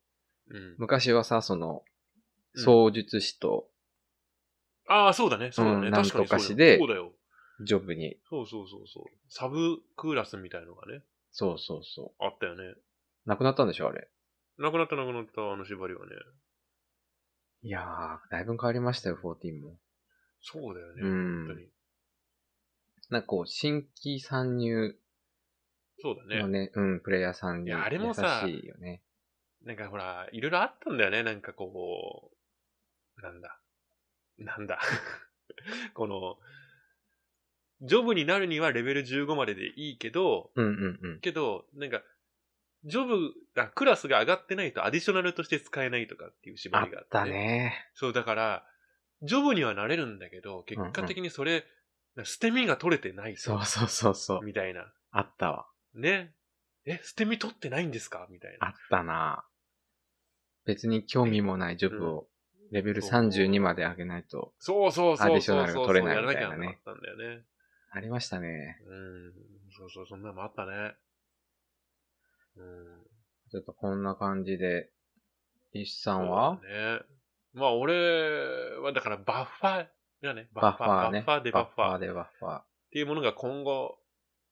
[0.48, 0.74] うん。
[0.78, 1.82] 昔はさ、その、
[2.54, 3.68] うん操術師と
[4.88, 5.52] ああ、そうだね。
[5.52, 5.88] そうだね。
[5.88, 7.12] うん確かになんとかそうだしでそうだよ。
[7.64, 9.04] ジョブに、そうそうそうそう。
[9.28, 12.64] サブクーラスみたいのがね、そうそうそあったよね。
[12.64, 12.82] う。
[13.26, 14.08] なくなったんでしょ、あれ。
[14.58, 16.12] なくなったなくなった、あの縛りはね。
[17.62, 19.76] いやー、だいぶ変わりましたよ、14も。
[20.40, 21.02] そうだよね。
[21.02, 21.68] うん本当に。
[23.10, 24.96] なんかこう、新規参入
[26.00, 26.66] そうだのね。
[26.66, 29.02] ね、うん、プレイヤーさんにいやあれ優もさしいよね。
[29.64, 31.22] なんかほら、いろいろあったんだよね。
[31.22, 32.30] なんかこ
[33.18, 33.58] う、なんだ？
[34.38, 34.78] なんだ？
[35.94, 36.38] この、
[37.82, 41.20] ジョブになるにはレベル15まででいいけど、うんうんうん。
[41.20, 42.02] けど、なんか、
[42.84, 47.90] ジョブ、あクラスが上がってないとアディショナルとして使えないとかっていう縛ありがあっ、ってたね。
[47.94, 48.66] そう、だから、
[49.22, 51.64] ジョブにはなれるんだけど、結果的にそれ、
[52.24, 54.44] 捨て身が取れてないとそうそうそうそう。
[54.44, 54.86] みたいな。
[55.10, 55.66] あったわ。
[55.94, 56.32] ね。
[56.86, 58.26] え、捨て身取ってないんですか？
[58.30, 58.68] みたいな。
[58.68, 59.44] あったな
[60.64, 62.28] 別に興味もないジョブを
[62.70, 65.26] レベルそう32まで上げないと、そうそうそうそうそう。
[65.26, 67.44] アディショナルが取れないみたいなねなかったんだよね。
[67.90, 68.78] ありましたね。
[68.86, 69.32] うん。
[69.76, 70.94] そうそう、そんなのもあったね。
[72.56, 73.06] うん。
[73.50, 74.90] ちょっとこんな感じで、
[75.72, 76.60] 石さんは？
[76.62, 77.00] ね。
[77.52, 79.86] まあ俺は、だからバッファー
[80.22, 81.24] がね、バッファーね。
[81.26, 82.62] バッファーでバッファーっでバッファー。
[82.92, 83.98] ていうものが今後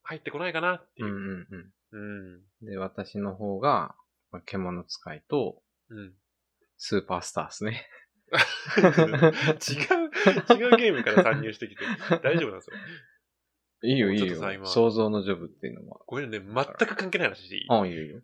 [0.03, 1.11] 入ってこないかなっていうう。
[1.11, 1.47] んうん
[1.93, 2.43] うん。
[2.63, 2.71] うん。
[2.71, 3.95] で、私の方が、
[4.31, 6.13] まあ獣使いと、うん。
[6.77, 7.87] スーパースターですね。
[8.35, 8.37] 違
[10.57, 11.85] う、違うゲームから参入してきて、
[12.23, 12.77] 大丈夫なんですよ。
[13.85, 14.27] いいよいい。
[14.27, 16.01] よ想像のジョブっていうのも。
[16.07, 17.67] これね、全く関係ない話していい？
[17.71, 18.21] あ、いいよいいよ。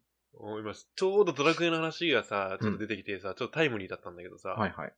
[0.59, 4.93] 今、ちょうどドラクエの話がさ、ちょっと出てきてさ、ちょっとタイムリーだったんだけどさ、はいはい。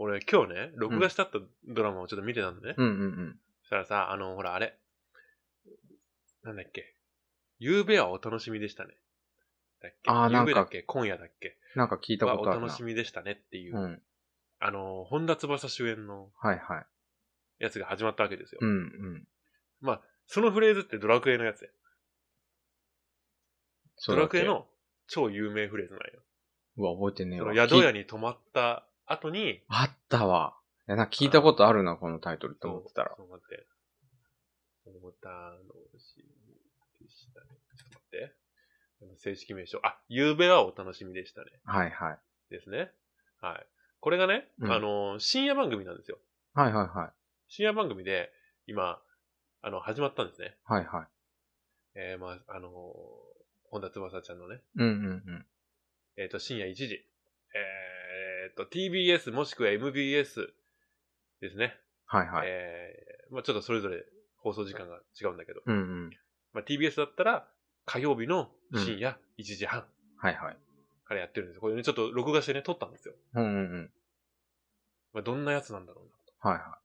[0.00, 2.74] 俺今日ね、録画したったドラマをちょっと見てたんだね。
[2.76, 3.36] うんうんうん。
[3.62, 4.78] そしたらさ、あの、ほら、あれ。
[6.44, 6.94] なんだっけ。
[7.58, 8.94] 夕べはお楽しみでしたね。
[9.82, 12.66] だっけあーなんか夕べだっけ今夜だっけなんか聞いたはおことあるな。
[12.68, 14.02] 楽しみでしたねっていう、うん。
[14.60, 16.86] あの、本田翼主演のはいはい。
[17.58, 18.60] やつが始まったわけですよ。
[18.62, 19.28] うんうん。
[19.80, 21.70] まあ、そのフレーズってドラクエのやつで。
[23.96, 24.60] そうだっけドラクエ。
[24.60, 24.66] の
[25.08, 26.20] 超有名フレーズなんよ。
[26.76, 27.52] うわ、覚えてねえわ。
[27.52, 30.54] その宿屋きに泊まった後に、あったわ。
[30.88, 33.14] いや、なんか聞いたことあるな、このタイトルって思ってたら。
[33.16, 33.66] そう待って。
[34.86, 36.24] お楽し
[37.00, 37.46] みでしたね。
[37.76, 38.34] ちょっと待って。
[39.16, 39.80] 正式名称。
[39.82, 41.50] あ、夕べはお楽しみでしたね。
[41.64, 42.18] はいはい。
[42.50, 42.90] ですね。
[43.40, 43.66] はい。
[44.00, 46.18] これがね、うんあの、深夜番組なんですよ。
[46.54, 47.10] はいはいはい。
[47.48, 48.32] 深夜番組で、
[48.66, 49.00] 今、
[49.62, 50.56] あの、始まったんですね。
[50.64, 51.06] はいはい。
[51.94, 52.70] えー、まあ、あの
[53.70, 55.46] 本田翼ちゃんのね、うんうんうん。
[56.16, 56.84] えっ、と、深夜1時。
[56.84, 57.00] えっ、
[58.64, 60.52] と、TBS もしくは MBS
[61.40, 61.74] ですね。
[62.06, 62.48] はいはい。
[62.48, 64.04] えー、まあちょっとそれぞれ
[64.36, 66.10] 放送時間が違うんだけど、うんうん。
[66.52, 67.46] まあ TBS だったら
[67.84, 69.84] 火曜日の深夜1時半
[70.16, 70.56] はいはい。
[71.06, 71.60] からやってるんですよ。
[71.62, 73.14] これね、ちょっと録画してね、撮ったんですよ。
[73.34, 73.90] うんうんうん。
[75.14, 76.48] まあどんなやつなんだろうなと。
[76.48, 76.78] はいは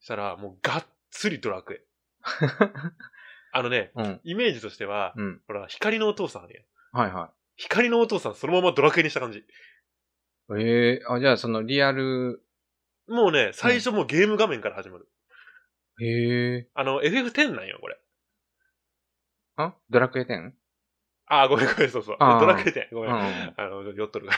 [0.00, 1.84] そしたら、もうがっつりドラクエ。
[3.52, 4.00] あのね、い。
[4.00, 4.20] うん。
[4.24, 5.42] イメージとしては、うん。
[5.46, 7.02] ほら、光のお父さんあるやん。
[7.02, 9.44] はいは光のお父さんそのままドラクエにした感じ。
[10.50, 10.62] い。
[10.62, 12.42] ええあ、じゃあそのリアル、
[13.08, 15.08] もうね、最初もうゲーム画面から始まる。
[16.00, 16.68] へえ。
[16.74, 17.98] あの、FF10 なんよ、これ。
[19.56, 19.74] あ？
[19.88, 20.52] ドラクエ 10?
[21.28, 22.16] あ、ごめんごめん、そうそう。
[22.20, 23.10] あードラクエ10、ごめん。
[23.10, 23.54] うん。
[23.56, 24.34] あの、酔っとるか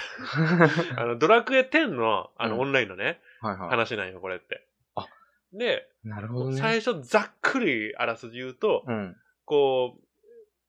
[0.97, 1.03] ら。
[1.03, 4.67] あの、ドラクエ10の、あの、うんオンラインのね、はいは話なんよ、これって。
[4.95, 5.07] あ
[5.53, 6.09] で、い。
[6.09, 6.57] なるほどね。
[6.57, 9.17] 最初ざっくりあらすじ言うと、うん。
[9.45, 10.05] こう、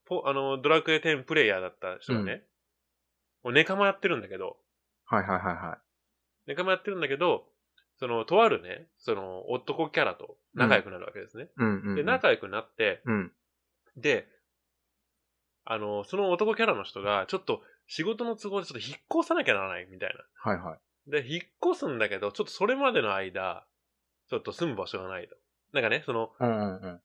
[0.06, 2.44] ポあの、ドラクエ10プレイヤーだった人がね、
[3.44, 4.58] もうネカマやってるんだけど、
[5.10, 6.50] はいはいはいはい。
[6.50, 7.46] ネカマやってるんだけど、
[8.00, 11.50] その、とあるね、その、男キャラと仲良くなるわけですね。
[11.58, 11.96] うんうんうん。
[11.96, 13.32] で、仲良くなって、うん。
[13.98, 14.28] で、
[15.66, 20.52] あの、その男キャラの人が、ちょっと仕事の都合でちょっと引っ越さなきゃならないみたいな。
[20.52, 21.12] はいはい。
[21.12, 23.66] で、引っ越すんだけど、ちょっとそれまでの間、
[24.30, 25.36] ちょっと住む場所がないと。
[25.74, 27.02] なんかね、その、うんうんうん。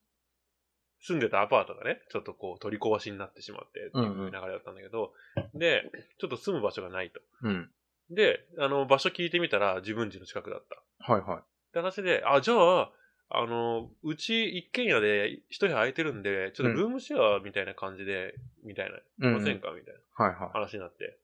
[1.00, 5.12] 住んでたアパートがね、ちょっとこう取り壊しになってしまってっていう流れだったんだけど、
[5.54, 7.20] で、ちょっと住む場所がないと。
[7.42, 7.70] うん。
[8.10, 11.12] で、あの、場所聞いてみたら自分家の近くだった。
[11.12, 11.38] はいはい。
[11.38, 12.90] って話で、あ、じゃあ、
[13.30, 19.70] あの、うち一軒家で一部屋空いてるんで、ちょっとルームシェアみたいな感じで、みたいな、うん、ませんか？
[19.72, 20.40] みたいはいは。
[20.40, 21.18] ない話になって。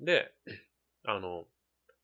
[0.00, 0.32] で、
[1.04, 1.44] あの、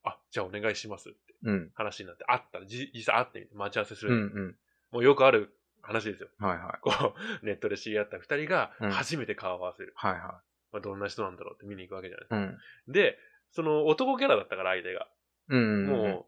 [0.04, 1.70] あ、じゃあお願いしますってうん。
[1.74, 4.40] 話になって、会ったら、じ実際会って待ち合わせすうんる。
[4.42, 4.56] うん。
[4.92, 5.50] もうよくある
[5.82, 6.28] 話ですよ。
[6.38, 6.78] はいはい。
[6.82, 9.94] こう、ネットで知り合った二人がうん初めて顔を合わせる。
[9.96, 12.46] はいはまあ、どんな人なんだろうって見に行くわけじゃないい。
[12.46, 12.92] うん。
[12.92, 13.18] で、
[13.52, 15.08] その男キャラだったから相手が。
[15.48, 15.86] うん。
[15.86, 16.26] もう、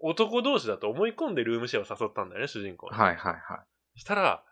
[0.00, 2.96] 男同士だと思い込んでルームシェアを誘ったんだよね、主人公に。
[2.96, 3.64] はいはいは
[3.96, 4.44] したら、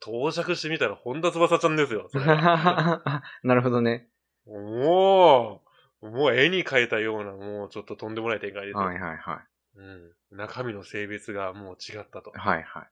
[0.00, 2.08] 到着してみたら本田翼ちゃんですよ。
[2.14, 4.08] なるほどね。
[4.46, 5.62] も
[6.02, 8.80] う、もう絵に描いたような、もうちょっととんでもない展開ですよ。
[8.80, 9.78] はいはいはい。
[9.78, 10.36] うん。
[10.36, 12.30] 中身の性別がもう違ったと。
[12.34, 12.90] はいはい。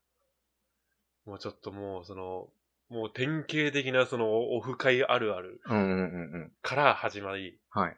[1.29, 2.49] もうちょっともうその、
[2.95, 5.99] もう典型的なそのオフ会あるあるうんうんうんう
[6.45, 6.53] ん。
[6.63, 7.97] から始まり、はい。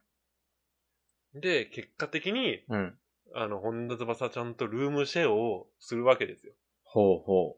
[1.35, 2.95] で、結果的に、うん。
[3.35, 6.55] あの、本田翼ちゃんとルームシェアをするわけですよ。
[6.55, 7.57] っほうほ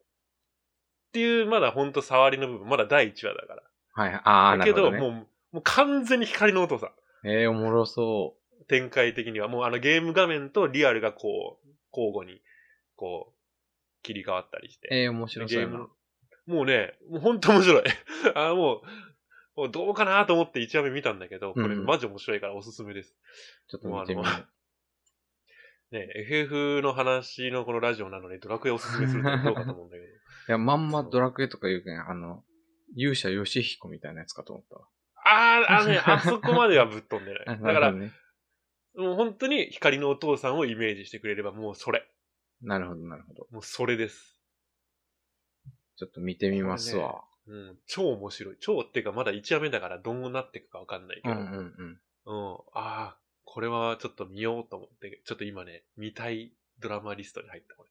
[1.12, 3.62] ていう、まだほんと触りの部分、まだ第1話だから。
[3.62, 4.00] う。
[4.00, 4.20] はいはい。
[4.24, 5.18] ああ、なだけど、るほど、ね。
[5.20, 7.28] もう、もう完全に光のお父さん。
[7.28, 8.34] ええー、おもろそ
[8.66, 9.46] 展開的には。
[9.46, 12.42] もうあのゲーム画面とリアルがこう、交互に、
[12.96, 14.88] こう、切り替わったりして。
[14.90, 14.94] う。
[14.94, 15.88] ええー、面白そうゲーム。
[16.48, 17.82] もうね、もうほんと面白い。
[18.34, 23.14] あもう、もうどうかなと思って1話目見たんだけど、これうんマジ面白いからおすすめです。
[23.68, 24.48] ちょっと見てみよもうあ
[25.92, 30.06] ね、FF の話のこのラジオなのにドラクエおすすめするとどうかと思うんだけど。
[30.06, 30.08] う。
[30.48, 32.44] いや、まんまドラクエとか言うけん、あの、
[32.94, 34.88] 勇者ヨシヒコみたいなやつかと思ったわ。
[35.24, 37.44] あー、あのね、あそこまではぶっ飛んでない。
[37.46, 38.12] だから、ね。
[38.94, 42.06] もう本当に光のお父さんをイメージしてくれればもうそれ。
[42.62, 43.46] なるほど、なるほど。
[43.50, 44.37] もうそれです。
[45.98, 47.24] ちょっと見てみますわ。
[47.48, 48.56] うん、超面白い。
[48.60, 51.34] 超っていうかまだ1話目だからどうなっていくかわかんないけど。
[51.34, 52.00] うんうんうん。
[52.26, 52.54] うん。
[52.72, 57.86] ああ、これはちょっと見ようと思って、ちょっと今ね、見たいドラマリストに入った、こ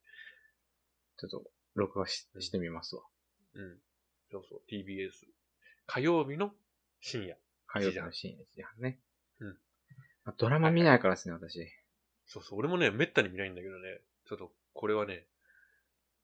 [1.18, 1.44] ちょっと、
[1.74, 3.02] 録画ししてみますわ。
[3.56, 3.62] れ。
[3.64, 3.78] うん。
[4.32, 5.10] そうそう、TBS。
[5.88, 6.52] 火曜日の
[7.02, 7.38] 深夜。
[7.66, 9.00] 火曜日の深夜時やね。
[9.40, 9.58] うん
[10.26, 10.34] あ。
[10.38, 11.68] ドラマ見ないからですね、私。
[12.28, 15.26] そうそう、俺もね、めったに見ないんだけどね、ちょっと、これはね、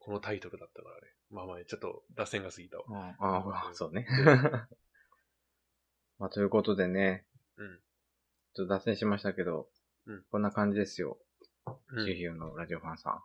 [0.04, 1.02] このタイトルだったからね。
[1.32, 3.16] まあまあ、ちょっと、脱線が過ぎたわ。
[3.20, 4.06] ああ、そうね。
[6.20, 7.26] まあ、ということでね。
[7.56, 7.80] うん。
[8.54, 9.70] ちょっと脱線しましたけど、
[10.06, 11.18] うんこんな感じですよ。
[11.66, 13.24] うんシュヒューのラジオファンさ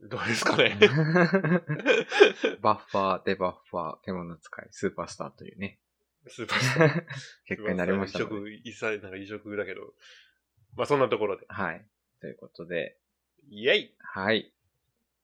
[0.00, 0.78] どうですかねん。
[2.60, 5.80] バッファー、デバッファー、獣使い、スーパースターというね、
[6.26, 7.06] スーパースター。
[7.46, 8.36] 結果になりました異ので。
[8.36, 9.94] 色、一切、なんか異色だけど。
[10.76, 11.46] まあ、そんなところで。
[11.48, 11.84] はい。
[12.20, 12.98] ということで、
[13.48, 14.52] イェイはい。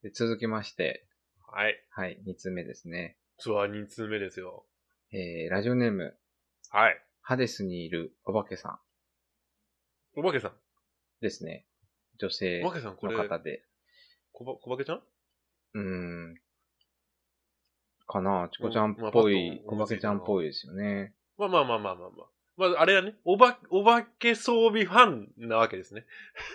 [0.04, 1.06] で続きまして、
[1.50, 1.82] はい。
[1.88, 3.16] はい、2つ目ですね。
[3.38, 4.66] ツアー2通目ですよ。
[5.12, 6.14] えー、ラジオネーム、
[6.68, 7.02] はい。
[7.22, 8.78] ハデスにいるお化けさん
[10.20, 10.52] お化けさん。
[11.22, 11.64] ですね。
[12.20, 13.64] 女性お化けさん、このれ、方で。
[14.32, 15.02] こば、こばけちゃん？
[15.72, 15.80] うー
[16.32, 16.34] ん。
[18.06, 21.14] かなチコちゃんっまあぽい、パッとお化けちゃんっぽいですよね。
[21.38, 22.26] まあまあまあまあまあまあ。
[22.56, 26.04] まあ、あれはね、おば、お化け装備ファンなわけですね。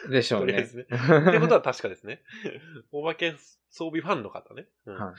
[0.09, 0.53] でしょうね。
[0.53, 0.61] ね。
[0.61, 2.21] ってことは確かですね。
[2.91, 3.35] お化け
[3.69, 4.67] 装備ファンの方ね。
[4.85, 5.15] うんはいはい。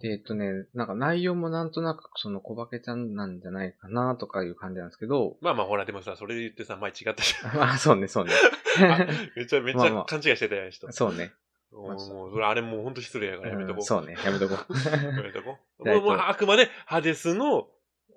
[0.00, 7.56] で、えっとね、なんか内容もなんとなくその小化けちゃんなんじゃないかなとかいう感じなんですけど、まあまあほら、でもさ、それで言ってさ、前違ったじゃん。
[7.56, 8.32] まあそうね、そうね。
[9.36, 10.90] めちゃめちまあまあゃ勘違いしてたよ、人。
[10.92, 11.32] そうね。
[11.72, 13.76] もう、それあれもうほんと失礼やからやめとこう。
[13.78, 15.16] うんそうね、やめとこう。
[15.16, 15.90] やめとこう。
[15.90, 17.68] う、もうあくまで、ハデスの、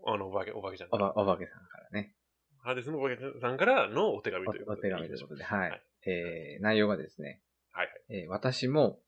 [0.07, 0.97] あの、お化け、お化けちゃんお。
[0.97, 2.15] ば、お化けさんからね。
[2.59, 4.93] ハデスのお化けさんからのお手紙おということで。
[4.93, 5.69] お手紙ということで、はい。
[5.69, 7.41] はいえー、内容がですね、
[7.71, 8.21] はいはい。
[8.21, 8.99] えー私も、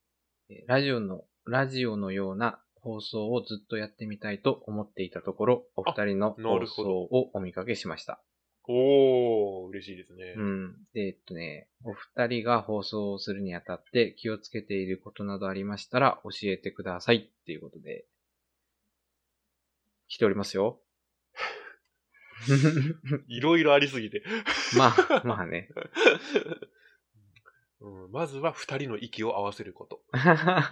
[0.49, 8.21] えーラジオの、ラジオのような放送をずっとやってみたいと思っていたところ、お二人の放送をお見かけしました。
[8.67, 10.35] おー、嬉しいですね。
[10.37, 10.75] うん。
[10.93, 18.05] で、えっとね、お二人が放送をするにあたって気をつけていることなどありましたら教えてくださいっていうことで、
[20.07, 20.79] 来ておりますよ。
[23.27, 24.23] いろいろありすぎて。
[24.77, 25.69] まあ、まあね。
[27.81, 30.01] うん、まずは二人の息を合わせること。
[30.11, 30.69] ま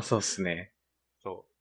[0.00, 0.72] あそうっすね。
[1.22, 1.52] そう。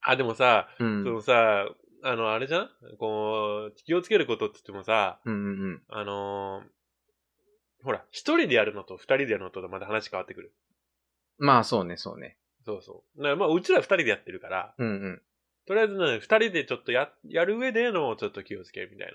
[0.00, 1.04] あ、でもさ、うん。
[1.04, 1.68] そのさ、
[2.04, 2.70] あの、あれじゃん？
[2.98, 5.82] こう、気をつけることって言ってもさ、うんうんうん。
[5.88, 6.70] あのー
[7.84, 10.54] ほら、一人でやるのと二人でやるのとでまた話変わってくる。
[11.38, 12.38] まあそうね、そうね。
[12.64, 13.36] そうそう。
[13.36, 15.22] まあ、うちら二人でやってるから、うんうん。
[15.66, 19.14] とりあえずね、二人でちょっとや、やる上でのちょっと気をつけるみたいな。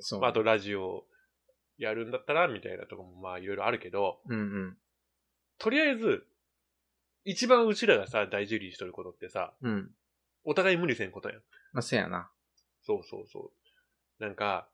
[0.00, 0.20] そう。
[0.20, 1.04] まあ、あとラジオ
[1.78, 4.76] やるんだったら、みたいなとこもまあいろいろあるけど、うんうん。
[5.58, 6.26] とりあえず、
[7.24, 9.90] 一番うちらがさ、大事にしとることってさ、うん。
[10.44, 11.38] お互い無理せんことやん。
[11.72, 12.30] まあせやな。
[12.82, 13.52] そうそうそ
[14.20, 14.22] う。
[14.22, 14.68] なんか、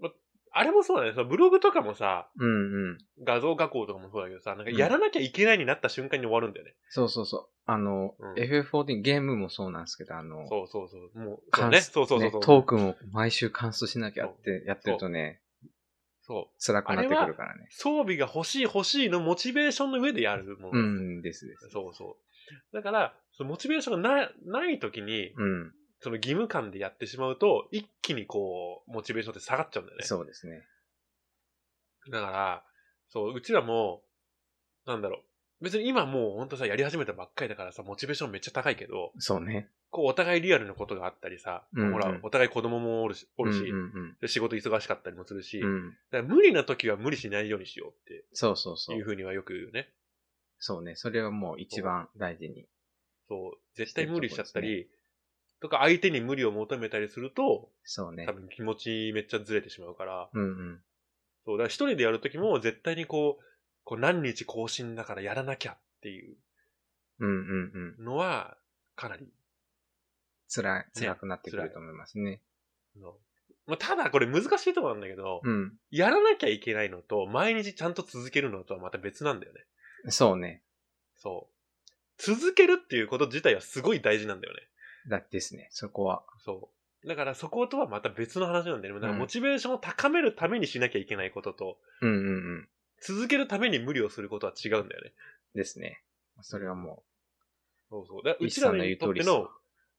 [0.00, 0.10] ま、
[0.50, 1.12] あれもそうだね。
[1.12, 2.98] そのブログとかもさ、うんうん。
[3.22, 6.74] 画像加工とかもそうだけどさ、なんかやらなきゃいけないになった瞬間に終わるんだよね。
[6.88, 7.53] そうそうそう。
[7.66, 11.18] あの、うん FF14 ゲームもそうなんですけど、あの、そうそうそう。
[11.18, 11.80] もう、そう関ね。
[11.80, 12.30] そうそうそう。
[12.30, 15.40] ねトークンを毎週関数しなきゃってやってるとね、
[16.26, 16.64] そう。
[16.64, 17.66] 辛くなってくるからね。
[17.70, 20.80] 装備が欲しい欲しいのモチベーションの上でやるもの。
[20.80, 21.68] うん、ですです。
[21.70, 22.16] そうそ
[22.72, 22.74] う。
[22.74, 25.72] だから、そのモチベーションがなない時に、うん。
[26.00, 30.04] その義務感でやってしまうと、一気にこう、モチベーションって下がっちゃうんだよね。
[30.04, 30.62] そうですね。
[32.10, 32.64] だから、
[33.08, 34.02] そう、うちらも、
[34.86, 35.33] なんだろう。
[35.60, 39.68] 別に今もうほんとさ、やり始めたばっかりだからさ、モチベーションめっちゃ高いけど、そうね。
[39.90, 45.68] こう、お互いリアルなことがあったりさ、うんうんほら、お互い子供もおるし、おるし、うんうんで仕事忙しかったりもするし、うん。
[45.68, 45.90] うん。
[46.10, 49.04] だから無理な時は無理しないようにしようってそうそうそういう。
[49.04, 49.88] ふうにはよく言うよね。
[50.58, 50.96] そうね。
[50.96, 52.66] それはもう一番大事に。
[53.28, 54.88] そう、絶対無理しちゃったり、
[55.60, 58.32] とか相手に無理を求めたりすると、そうね多。
[58.32, 60.80] 分気持ちめっちゃずれてしまうから、うんうん。
[61.44, 63.44] そう、だから一人でやるときも絶対にこう、
[63.84, 66.36] こう何日更新だからやらなきゃっていう
[67.20, 68.04] うんうんうん。
[68.04, 68.56] のは、
[68.96, 69.28] かなり
[70.48, 72.40] 辛い、辛くなってくると思いますね。
[72.96, 73.14] の。
[73.66, 75.72] まあ、ただこれ難しいところなんだけど、うん。
[75.90, 79.60] やらなきゃいけないのと、毎日ちゃんと続けるのとはまた別なんだよね。
[80.10, 80.62] そうね。
[81.16, 81.54] そう。
[82.18, 84.60] 続けるっていうこと自体はすごい大事なんだよね。
[85.08, 85.68] だですね。
[85.70, 86.22] そこは。
[86.44, 86.70] そ
[87.04, 87.08] う。
[87.08, 89.00] だからそことはまた別の話なんだよね。
[89.00, 92.68] だからうんモチベーションを高めるためにしなきゃいけないことと、うんうんうん。
[93.06, 95.12] 続けるために無理をすることは違うんだよね。
[95.54, 96.02] ですね。
[96.40, 97.02] それはも
[97.90, 98.22] そうそう。
[98.24, 99.48] だからう一さんのちらにとっての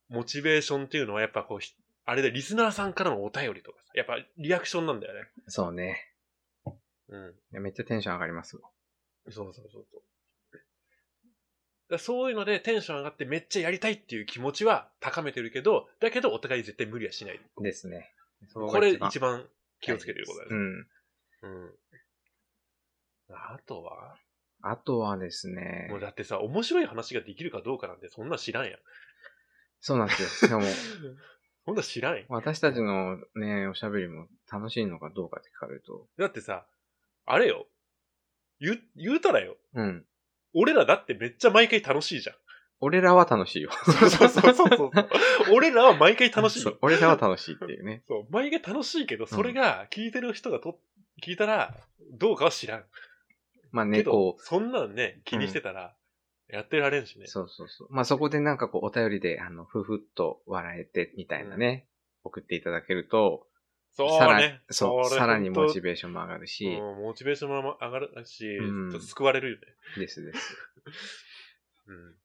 [0.09, 5.21] モチベーションっていうのはやっぱこうひ、あれでリスナーさんからのお便りとかさ、やっぱリアクションなんだよね。
[5.47, 6.13] う、そうね。
[7.09, 7.29] うん。
[7.29, 8.57] いやめっちゃテンション上がります。
[9.29, 9.85] そうそうそうそう。
[11.89, 17.39] だそういうのでテンション上がってめっちゃやりたいっていう気持ちは高めてるけど、だけどお互い絶対無理はしない。
[17.61, 18.11] ですね。
[18.53, 19.45] これ番一番
[19.79, 20.49] 気をつけてることだね。
[20.51, 20.87] うん。
[21.43, 21.75] うん。
[23.29, 24.15] あとは？
[24.61, 28.79] あとはですねもう、だってさ、面白い話ができるかどうかなんてそんな知らんやん。
[29.79, 30.49] そうなんですよ。
[30.59, 30.71] でも、
[31.65, 32.25] そんな知らんやん。
[32.29, 36.65] 私たちのね、おしゃべりも楽しいのかどうかって聞かれると、だってさ、
[37.25, 37.67] あれよ。
[38.59, 39.57] 言う、言うたらよ。
[39.73, 40.05] うん。
[40.53, 42.35] 俺らだってめっちゃ毎回楽しいじゃん。
[42.79, 43.71] 俺らは楽しいよ。
[43.71, 44.91] そうそうそうそうそう。
[45.53, 46.71] 俺らは毎回楽しいよ。
[46.71, 48.03] そう俺らは楽しいっていうね。
[48.07, 50.79] そう、毎回楽しいけど、それが聞いてる人がと、
[51.21, 51.75] 聞いたら、
[52.11, 52.85] どうかは知らん。
[53.75, 55.93] まあね、こ、そんなんね、気にしてたら、
[56.47, 57.27] やってられんしねう、。
[57.27, 57.87] そうそうそう。
[57.91, 61.85] まあそこでなんかこう、お便りで、あの、ふふっと笑えて、みたいなね、
[62.23, 63.47] 送っていただけると、
[63.91, 64.61] そうさらね。
[64.69, 69.61] そう、れさらにモチベベーションも上がるし、モチベーションも上がるし、うんちょっと救われるよね。
[69.97, 70.57] ですです。
[71.87, 72.15] うん。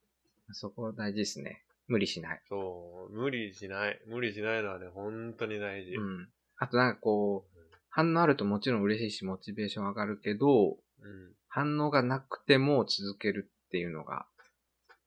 [0.52, 1.64] そこ大事ですね。
[1.88, 2.42] 無理しない。
[2.48, 4.00] そう、無理しない。
[4.06, 5.96] 無理しないのはね、本当に大事。
[5.96, 6.28] うん。
[6.58, 11.34] あとなんかこう、反応あるともちろん嬉しいし、モチベーション上がるけど、うん。
[11.50, 14.24] 反応がなくても続けるっていうのが、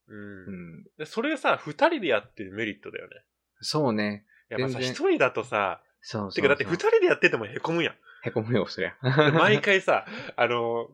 [0.07, 0.17] うん。
[0.17, 0.83] うん。
[0.97, 3.15] でそれさ、二人でやってるメリットだよね。
[3.61, 4.25] そうね。
[4.49, 6.35] やっぱさ、一人だとさ、そうそうそう。
[6.35, 7.95] てかだって二人でやってても凹むやん。
[8.25, 8.95] へこむよ、そりゃ。
[9.01, 10.89] で毎回さ、あの、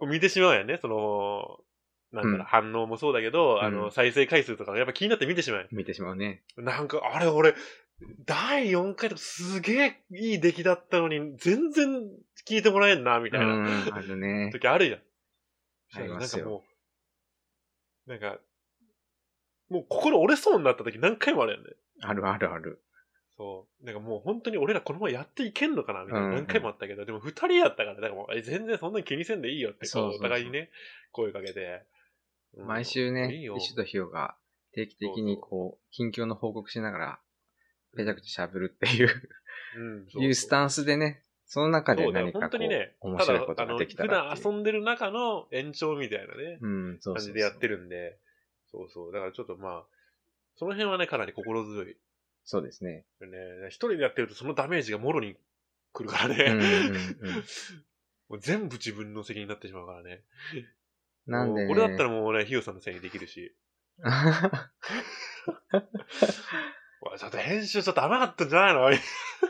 [0.00, 0.78] 見てしまうやんね。
[0.80, 1.60] その、
[2.12, 6.42] なんだろ反応もそうだけど、あの、うん再生回数とかやっぱ気になって見てしまうや見てしまうね。
[6.58, 6.64] ん。
[6.64, 7.54] なんか、あれ俺、
[8.24, 12.00] 第4回とかすげえいい出来だったのに、全然
[12.46, 13.46] 聞いてもらえんな、みうたいな。
[13.46, 14.50] ん、あるね。
[14.52, 15.00] 時あるじゃん。
[16.02, 16.62] ありますよ
[18.06, 18.40] なんかもう、なんか、
[19.68, 21.70] もう心折れそうになった時何回もあるよね。
[22.02, 22.82] あるあるある。
[23.36, 23.86] そう。
[23.86, 30.70] なんかもう本当に俺らこのままやっていけんのかなみたいなうんうん何回もあったけど、でも二人やったから、だからもうえ全然そんなに気にせんでいいよって、こう、お互いにね、
[31.12, 31.60] 声かけて。
[31.60, 33.32] うん毎週ね。
[33.58, 34.34] 石とひよが
[34.72, 37.20] 定期的にこう、近況の報告しながら、
[37.96, 39.08] ぺちゃくちゃ喋るっていう、
[40.16, 41.22] うん、いうスタンスでね、
[41.52, 44.36] その中で何かこう、本当にね、面白いことただができたあのら。
[44.36, 48.20] 普段遊んでる中の延長みたいなね、うん、そうそうそう感じでやってるんで、
[48.70, 49.12] そうそう。
[49.12, 49.84] だからちょっとまあ、
[50.54, 51.96] その辺はね、かなり心強い。
[52.44, 53.04] そうですね。
[53.20, 53.38] よね。
[53.66, 55.34] 一人でやってるとそのダメージがもろに
[55.92, 56.46] 来るからうんうんね。
[56.46, 57.34] うん。
[58.30, 60.22] もう全部自分の責任になってしまうからね。
[61.26, 61.72] なんでね。
[61.72, 63.56] 俺だったらもうね、ヒヨさんのせいにできるし。
[67.02, 68.90] おいちょっと編集ちょっと甘かったんじゃないの？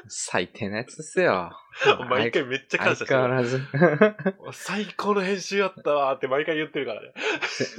[0.08, 1.50] 最低なやつですよ。
[2.08, 3.34] 毎回めっちゃ感謝相して変わる。
[3.34, 3.60] らず。
[4.52, 7.12] 最高の編集やったわーって毎回言ってるからね。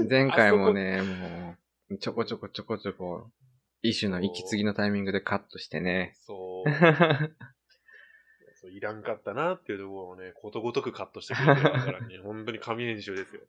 [0.10, 1.56] 前回もね、も
[1.90, 3.32] う、ちょこちょこちょこちょこ、
[3.82, 6.16] 一種の息継ぎのタイミングでカットしてね。
[6.22, 6.70] そう。
[8.62, 13.42] そういらんかったなっていうところをね、ことごとくカットしてくれてるからね、 本当に神編集ですよ。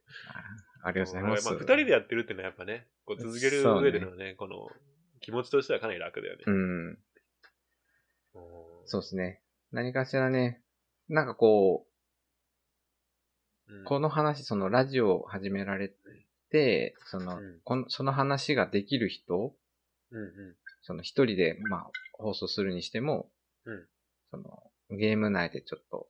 [0.85, 1.49] ありがとうございます。
[1.51, 4.71] あ、二人でやってるってのはやっぱね、こう続ける上でのね、この
[5.23, 6.43] 気持ちとしてはかなり楽だよね。
[6.47, 6.89] うん。
[6.89, 6.99] うん。
[8.85, 9.41] そうですね。
[9.73, 10.63] 何かしらね、
[11.09, 11.87] なんかこ
[13.69, 13.85] う、うん。
[13.85, 15.93] この話、そのラジオを始められ
[16.51, 17.61] て、その、うん。
[17.65, 19.55] このその話ができる人、
[20.11, 20.57] うんうん。
[20.83, 23.31] その一人で、まあ、放送するにしても、
[23.65, 23.87] うん。
[24.31, 26.09] その、ゲーム内でちょっと、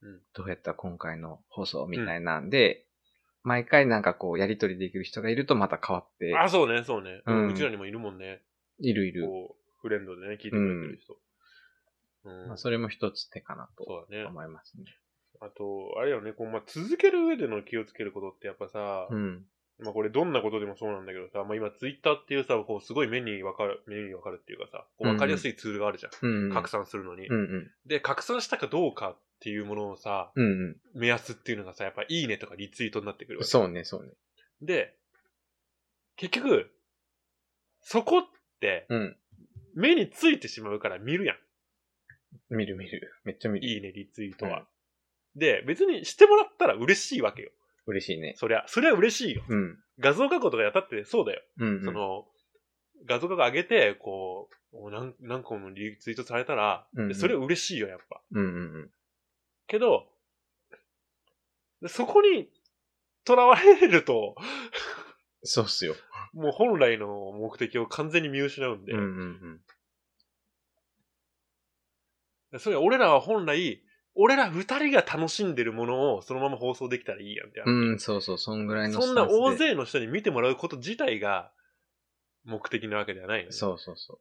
[0.00, 0.20] うん。
[0.32, 2.86] どうやったら今回の放送みたいなんで、
[3.42, 7.22] 毎回なんかこう、やりとりできる人がいるとまた変わって、あ、そうね、そうね。
[7.26, 8.40] うんうちらにもいるもんね。
[8.78, 9.26] いるいる。
[9.26, 11.14] こう、フレンドでね、聞いてくれてる人。
[12.24, 14.24] うんまあ、それも一つ手かなとそうだね。
[14.24, 14.84] 思いますね。
[15.40, 19.44] あと、あれよね、こう、まあ、続ける上での気をつけることってやっぱさ、うん。
[19.82, 26.12] まあこれどんなことでもそうなんだけどさ、まあ今ツイッターっていうさ、こうすごい目にわかる、目にわかるっていうかさ、こうわかりやすいツールがあるじゃん。
[26.22, 26.52] うん、うん。
[26.52, 27.70] 拡散するのに、うんうん。
[27.86, 30.76] で、拡散したかどうかっていうものをさ、うんうん。
[30.94, 33.50] 目安っていうのがさ、やっぱいいねとかリツイートになってくるわけ。
[33.50, 34.12] そうね、そうね。
[34.60, 34.94] で、
[36.16, 36.70] 結局、
[37.80, 38.22] そこっ
[38.60, 39.16] てうん。
[39.74, 41.36] 目についてしまうから見るやん。
[42.54, 43.12] 見る見る。
[43.24, 43.66] めっちゃ見る。
[43.66, 44.66] いいね、リツイートは。
[45.34, 47.50] で、別にしてもらったら嬉しいわけよ。
[47.86, 48.34] 嬉しいね。
[48.36, 49.42] そりゃ、そりゃ嬉しいよ。
[49.48, 49.78] うん。
[49.98, 51.42] 画像加工とかやったってそうだよ。
[51.58, 51.84] うん、うん。
[51.84, 52.26] その、
[53.06, 58.20] 画像加工上げて、こう、何何個もリツイートされたら、うんうんそれ嬉しいよ、やっぱ。
[58.32, 58.90] うんうんうん。
[59.72, 60.06] けど、
[61.88, 62.50] そこに
[63.26, 64.36] 囚われると、
[65.42, 65.94] そうっすよ。
[66.34, 69.60] もう本来の目的を完全に見失うんで、うんうん
[72.58, 73.82] それは俺らは本来、
[74.14, 77.66] 俺ら二人が楽しんでるものをそのまま放送できたらいいやんって話。
[77.66, 77.92] うん。
[77.92, 81.50] うん、そうそう、そんぐらいのそんな大勢の人に見てもらうこと自体が
[82.44, 83.52] 目的なわけではないのね。
[83.52, 84.20] そうそうそ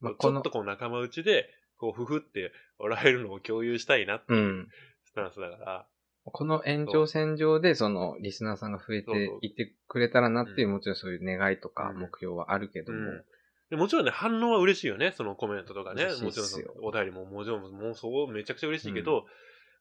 [0.00, 0.04] う。
[0.04, 4.36] まあ、ちょっと、こう仲間内で、こう、ふふって笑えるのを共有したいなってう。
[4.36, 4.68] いうん
[5.04, 5.86] スタンスだから、
[6.24, 13.24] この延長線上で、その、リスナーさんが増えていってくれたらなっていう、うんもちろんそういう願いとかうん目標はあるけども、うん
[13.70, 15.12] でもちろんね、反応は嬉しいよね。
[15.14, 16.06] そのコメントとかね。
[16.06, 19.26] もちろんお便りももちろんもうそうめちゃくちゃ嬉しいけど、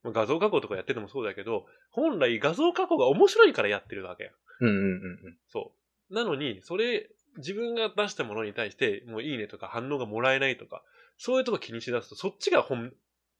[0.04, 4.32] まあ画像加工とかやっててもそうだけど、本来画像加工が面白いからやってるわけや。
[4.60, 5.38] うんうんうんうん。
[5.48, 5.72] そ
[6.10, 6.14] う。
[6.14, 10.84] なのに、それ、自分が出したものに対して、もういいねとか反応がもらえないとか、
[11.18, 12.94] そういうとこ気にしだすと、そっちが本、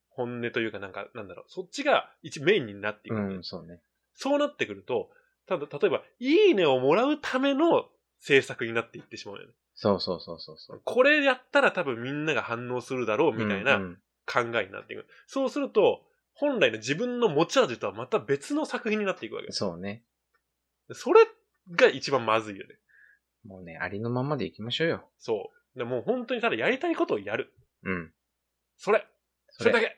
[0.10, 3.80] 本音というかなんか、なんだろう、そっちが一メインになっていくうん、そうね。
[4.14, 5.10] そうなってくると、
[5.48, 7.88] ただ、例えば、いいねをもらうための
[8.20, 9.54] 制作になっていってしまうよね。
[9.76, 10.82] そうそうそうそうそう。
[10.84, 15.06] これやったら多分みんなが反応するだろうみたいうんうなん考えになっていく。
[15.28, 16.04] そうすると、
[16.34, 19.52] 本来の自分の持ち味とはまた別の作品になっていくわけ。
[19.52, 20.04] そうね。
[20.92, 21.22] それ
[21.72, 22.76] が一番まずいよね。
[23.46, 25.08] もうね、ありのままでいきましょうよ。
[25.20, 25.80] そう。
[25.80, 27.54] でもう本当にただやりたいことをやる。
[27.88, 28.12] うん。
[28.78, 29.08] それ。
[29.50, 29.98] それだけ。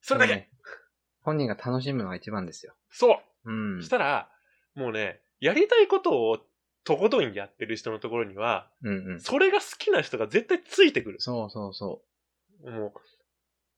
[0.00, 0.34] それだけ。
[0.34, 0.50] ね
[1.22, 2.74] 本人が楽しむのが一番ですよ。
[2.90, 3.50] そう。
[3.50, 3.82] うん。
[3.82, 4.30] したら、
[4.74, 6.38] もうね、やりたいことを
[6.84, 9.20] とことんやってる人のところには、うんうん。
[9.20, 11.20] それが好きな人が絶対ついてくる。
[11.20, 12.02] そうそうそ
[12.64, 12.92] もう、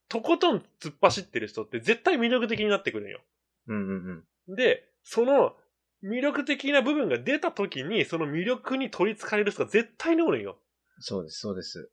[0.08, 3.20] とことん突っ走ってる人って絶対魅力的になってくるんよ。
[3.66, 3.72] う。
[3.72, 4.54] うんうんうん。
[4.54, 5.56] で、その
[6.04, 10.58] 魅力的な部分が出た時に、その魅力に取り憑かれる人が絶対におるんよ。
[11.00, 11.90] そうです、そうです。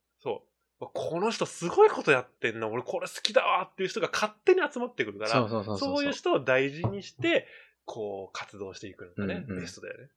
[0.78, 5.96] この人すごいことやってんな、俺これ好きだわっていう人が勝手に集まってくるから、そうそうそうそう。
[5.96, 7.46] そういう人を大事にして、
[7.86, 10.10] こう、活動していくのがね、うんうんベストだよね。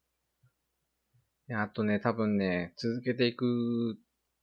[1.49, 3.97] いやあとね、多分ね、続けていく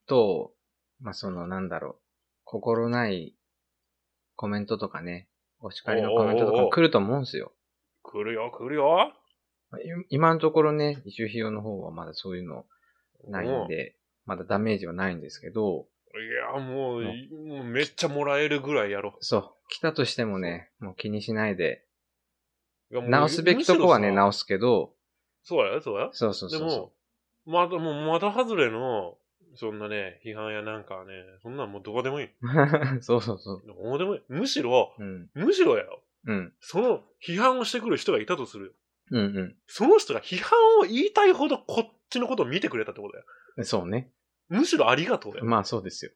[0.06, 0.54] と、
[1.00, 2.02] まあ、その、なんだろう、
[2.44, 3.36] 心ない
[4.36, 5.28] コメントとかね、
[5.60, 7.52] お叱りのコメントとかも来ると思うんですよ。
[8.02, 9.12] 来るよ、来るよ。
[10.08, 12.64] 今のところね、一周費用の方はまだそういうの
[13.28, 15.86] ないんで、まだダメージはないんですけど、
[16.20, 21.84] いや、もう、うんもうめっちゃもらえるぐらいやろそう、来たとしてもね、もう気にしないで、
[22.90, 23.02] う。
[23.02, 24.94] 直すべきとこはね、直すけど、
[25.42, 26.08] そうやよ、そうや。
[26.12, 26.92] そうそうそうそでも、
[27.46, 29.16] まだ、もう、まだ外れの、
[29.54, 31.12] そんなね、批判やなんかはね、
[31.42, 32.26] そんなんもうどこでもいい。
[32.26, 32.32] う。
[33.00, 33.62] そうそうそう。
[33.66, 34.22] どうでもいい。
[34.28, 35.30] むしろ、うん。
[35.34, 36.02] むしろやよ。
[36.26, 36.52] うん。
[36.60, 38.72] その批判をしてくる人がいたとするよ。
[39.12, 39.56] うんうん。
[39.68, 43.64] その人が批判を言いたいほどこっちのことを見てくれたってことだよ。
[43.64, 44.10] そうね。
[44.48, 45.44] むしろありがとうだよ。
[45.44, 46.10] まあそうですよ。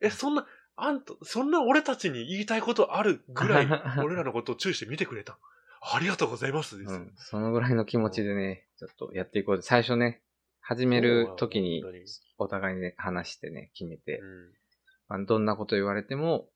[0.00, 3.66] え、そんな、あんた、そんな俺たちに言いたいことあるぐらい、
[4.04, 5.38] 俺らのことを注意して見てくれた。
[5.80, 6.98] ありがとうございますですよ。
[6.98, 7.12] うん。
[7.16, 9.62] そのぐらいの気持ちでね、ちょっとやっていこう。
[9.62, 10.22] 最初ね、
[10.60, 11.82] 始める時に
[12.38, 14.52] お互いね、話してね、決めて、うん。
[15.08, 16.48] まあ、どんなこと言われても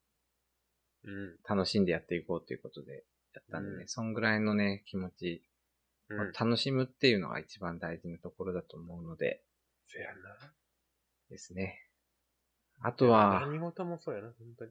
[1.04, 1.36] うん。
[1.48, 3.04] 楽しんでやっていこうということで
[3.34, 5.42] やったんでね、うんそんぐらいのね、気持ち、
[6.38, 9.42] 楽しむっていうのが一番大事なところだと思うので、
[9.86, 10.52] せやな。
[11.30, 11.82] ですね。
[12.82, 14.70] あとは、何事もそうやな、本当に。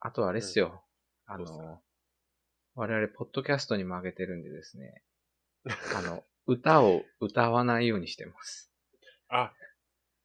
[0.00, 0.82] あとはあれっすよ。
[1.28, 1.62] うっすか？
[1.62, 1.82] の、
[2.74, 5.02] 我々、ポッドキャストにも上げてるんでですね、
[5.96, 8.72] あの、歌を歌わないようにしてます。
[9.28, 9.52] あ、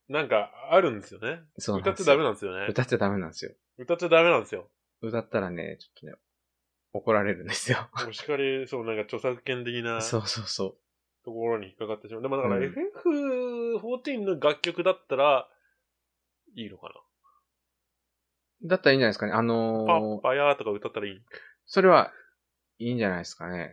[0.08, 1.42] なんか、あるんですよね。
[1.58, 2.68] そう歌っちゃダメなんですよね。
[2.70, 3.56] 歌っちゃダメなんですよ。
[3.78, 4.70] 歌っちゃダメなんですよ。
[5.02, 6.14] 歌ったらね、ちょっとね、
[6.94, 7.90] 怒られるんですよ。
[8.08, 10.78] お叱り、そう、なんか著作権的なそうそうそ
[11.24, 12.22] ところに引っかかってしまう。
[12.22, 15.50] でもだからうん FF14 の楽曲だったら、
[16.56, 16.88] いいのか
[18.64, 18.68] う。
[18.68, 19.32] だったらいいんじゃないですかね。
[19.34, 19.44] あな。
[19.44, 21.22] のパッー、パヤーとか歌ったらいい？
[21.66, 22.12] それは
[22.78, 23.72] いいんじゃないですかね。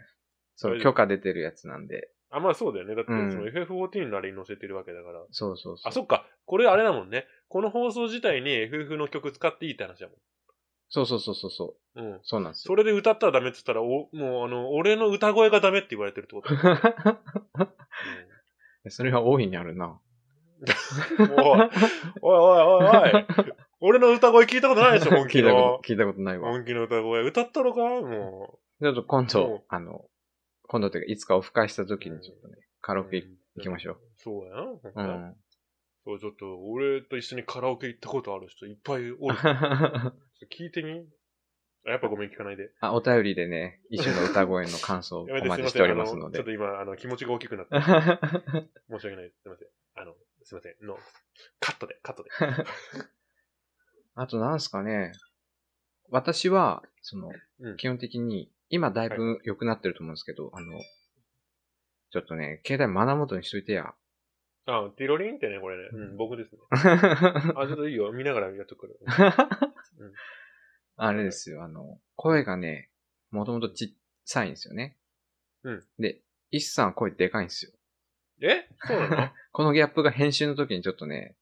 [0.57, 2.11] そう、許可出てるやつなんで。
[2.31, 2.95] あ、まあそうだよね。
[2.95, 5.24] だって、うんその FF14 のあれに載せてるわけだから。
[5.31, 5.89] そうそうそう。
[5.89, 6.26] あ、そっか。
[6.47, 7.26] これあれだもんね。
[7.49, 10.14] この放送自体に FF の曲使っていいって話だも
[10.91, 12.03] そうそうそうそうそう。
[12.03, 12.07] ん。
[12.12, 12.20] うん。
[12.22, 12.76] そうなんですそよ。
[12.76, 17.72] れで歌ったらダメって言ったら、お、もうあの、俺の歌声がダメって言われてるってことだ、
[18.91, 20.01] それは大いにあるな。
[21.19, 21.71] うんおい、
[22.23, 23.27] おいおいおいおい。
[23.81, 25.89] 俺の歌声聞いたことないでしょ、本 聞気のいたこと、。
[25.89, 26.51] 聞いたことないわ。
[26.51, 27.23] 本気の歌声。
[27.23, 30.05] 歌ったのかもちょっと今うん度、あの、
[30.65, 32.97] 今度というか、いつかオフ会した時にちょっとね、カう。
[32.97, 33.23] ラオケ
[33.57, 34.01] 行きましょう。
[34.17, 34.63] そうやな。
[34.63, 35.37] うん。
[36.05, 39.37] そう、ちょっと、俺と一緒にカラオケ行ったことある人いっぱいおる。
[39.43, 40.13] あ、
[40.51, 41.07] 聞いてみ？
[41.87, 42.71] あやっぱごめん聞かないで。
[42.83, 46.45] お便りでね、一緒の歌声の感想をお待ちしておりますのでちょっ。
[46.45, 47.75] と今、あの、気持ちが大きくなって、
[48.91, 49.41] 申し訳ないです。
[49.43, 49.69] すいません。
[49.95, 50.15] あの、
[50.49, 50.86] すいません。
[50.86, 50.99] の、
[51.61, 52.30] カットで、カットで。
[54.14, 55.12] あとなんすかね、
[56.09, 57.30] 私は、その、
[57.61, 60.80] うん基本的に、今だいぶ良くなってると思うんですけど、あの、
[62.11, 63.94] ちょっとね、携帯マナ元にしといてや。
[64.64, 65.90] あ、ティロリンってね、これね。
[65.92, 66.62] うん、僕ですね。
[66.70, 68.11] あ あ、ちょっといいよ。
[68.12, 69.36] 見ながらやっとくから。
[71.12, 72.90] れですよ、あの、声がね、
[73.30, 73.88] もともとちっ
[74.24, 74.96] さいんですよね。
[75.64, 75.86] うん。
[75.99, 77.72] で、イスさん声でかいんですよ。
[78.43, 78.68] え？
[78.86, 79.30] そうなの？
[79.53, 81.36] このギャップが編集の時にちょっとね、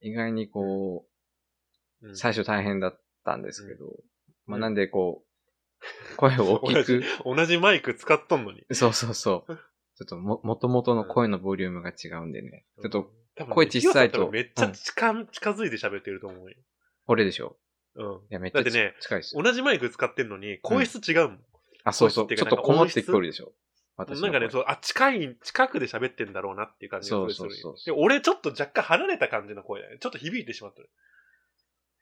[0.00, 1.06] 意外にこ
[2.02, 3.84] うんう、最初大変だったんですけど、
[4.46, 5.24] まあうんなんでこ
[6.12, 8.64] う、声を大きく、 同じマイク使っとんのに。
[8.72, 9.56] そうそうそう。
[9.96, 12.66] ちょっとも、もともとの声のボリュームが違うんでね。
[12.82, 13.10] ちょっと、
[13.50, 16.56] 声小さいとめっちゃ近,、近づいて喋ってると思うよ。
[17.06, 17.58] 俺でしょ？
[17.94, 18.14] うん。
[18.16, 19.42] いや、めっちゃだってねち近いですよ。
[19.42, 21.44] 同じマイク使ってんのに、声質違うもん。
[21.84, 22.34] あ、そうそう。
[22.34, 23.52] ちょっとこもって聞こえるでしょ
[23.96, 29.96] 私なんかね、そう、あ、近い、近くで喋ってんだろうなっていう感じがするそうそうそうで俺ちょっと若干離れた感じの声だね。
[29.98, 30.90] ちょっと響いてしまってる。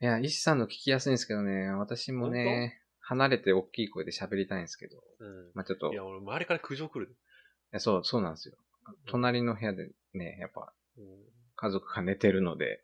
[0.01, 5.51] いや、石さんの聞きやすいんですけどね、私もね、離れて大きい声で喋りたいんですけど、うん。
[5.53, 7.15] まあちょっと、いいや、俺周りから苦情来る。
[7.71, 8.55] やそう、そうなんですよ。
[9.07, 11.05] 隣の部屋でね、やっぱうん。
[11.55, 12.81] 家族が寝てるので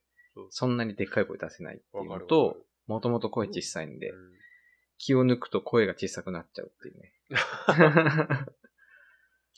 [0.49, 4.31] そんなにでっかい声出せないっていうのとる、もともと声小さいんで、うん
[5.03, 7.11] 気を抜くと声が小さくなっちゃうっていうね。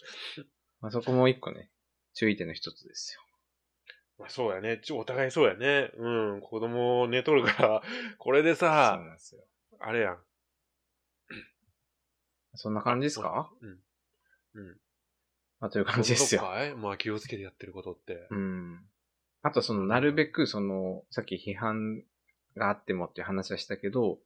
[0.82, 1.70] まあそこも一個ね、
[2.14, 3.22] 注意点の一つですよ。
[4.20, 4.80] まあそうやね。
[4.84, 5.92] ちょお互いそうやね。
[5.98, 6.42] うん。
[6.42, 7.84] 子供寝とるから、
[8.20, 9.44] これでそうさ、なんですよ。
[9.80, 10.24] あれやん。
[12.56, 13.52] そんな感じですか？
[13.62, 13.80] うん。
[14.56, 14.82] うん。
[15.60, 16.42] まあという感じですよ。
[16.42, 16.76] そんなとこかい？
[16.76, 18.28] まあ気をつけてやってることって。
[18.30, 18.86] うん。
[19.42, 22.04] あとその、なるべくその、さっき批判
[22.56, 24.20] があってもっていう話はしたけど、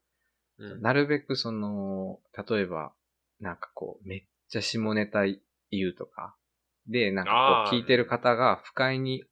[0.57, 0.81] うん。
[0.81, 2.19] なるべくその、
[2.49, 2.93] 例えば、
[3.39, 5.25] なんかこう、めっちゃ下ネタ
[5.71, 6.35] 言うとか、
[6.87, 9.23] で、なんかこう、聞いてる方が不快に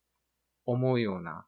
[0.65, 1.45] 思うような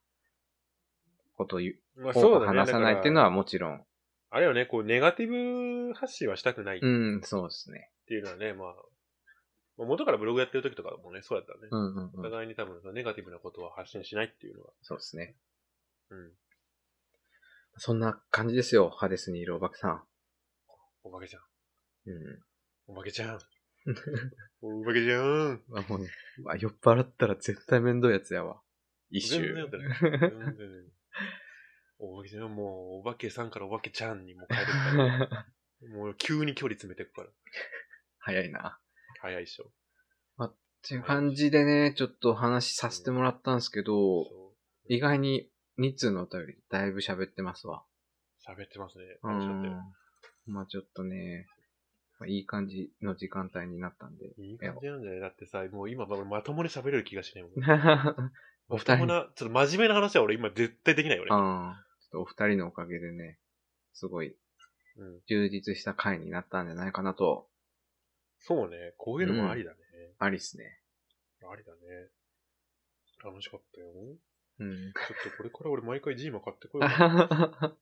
[1.35, 3.25] ことを言う、まあ多く話さないっていうのは。
[3.27, 3.83] はもちろん、
[4.29, 7.89] あれよね、こう、ネガティブ発信はしたくないっうん、そうですね。
[8.07, 8.75] ていうのはね、まあ、
[9.77, 11.67] まあ元からブログやってる時とかもね、そうやったね。
[11.71, 12.23] うんうんおうん。
[12.23, 14.69] 互いに多分、ネガティブなことは発信しないっていうのは。
[14.81, 15.35] そうですね。
[16.09, 16.31] うん。
[17.77, 20.03] そんな感じですよ、ハデスにいるおばけさん。
[21.03, 21.41] お化けちゃん。
[22.07, 22.43] うん。
[22.87, 23.39] お化けちゃん。
[24.61, 25.61] お化けちゃん。
[25.75, 26.09] あもうね、
[26.43, 28.61] まあ、酔っ払ったら絶対面倒いやつやわ。
[29.09, 29.41] 一周。
[29.41, 30.19] 全然やったね。
[30.19, 30.67] 全然
[31.99, 35.45] お化けちゃん、もう、お化けさんからお化けちゃんにもう変えてくから。
[35.97, 37.29] もう、急に距離詰めてくから。
[38.19, 38.79] 早いな。
[39.21, 39.71] 早いっしょ。
[40.87, 44.53] っていう感じでね、ちょっと話させてもらったんですけど、そ
[44.87, 47.83] 意外に2通のお便りだいぶ喋ってますわ。
[48.47, 48.51] う。
[48.51, 49.03] 喋ってますね。
[49.21, 49.93] う楽しかったよん。
[50.45, 51.45] まあちょっとね、
[52.19, 54.33] まあいい感じの時間帯になったんで。
[54.37, 57.53] いい感じなんじゃないだってさ、もう今ままともに喋れる気がしないもん。
[58.69, 61.29] お二人な、ちょっと真面目な話は俺今絶対できないよね。
[61.31, 61.75] うん。
[62.01, 63.39] ちょっとお二人のおかげでね、
[63.93, 64.35] すごい
[64.97, 65.21] うん。
[65.27, 67.47] 充実した回になったんじゃないかなと、
[68.39, 68.93] そうね。
[68.97, 69.77] こういうのもありだね。
[70.19, 70.79] ありっすね。
[71.41, 71.79] ありだね。
[73.23, 73.87] 楽しかったよ。
[74.59, 74.93] うん。
[74.93, 77.77] ちょっとこれから俺毎回ジーマ買ってこようかな。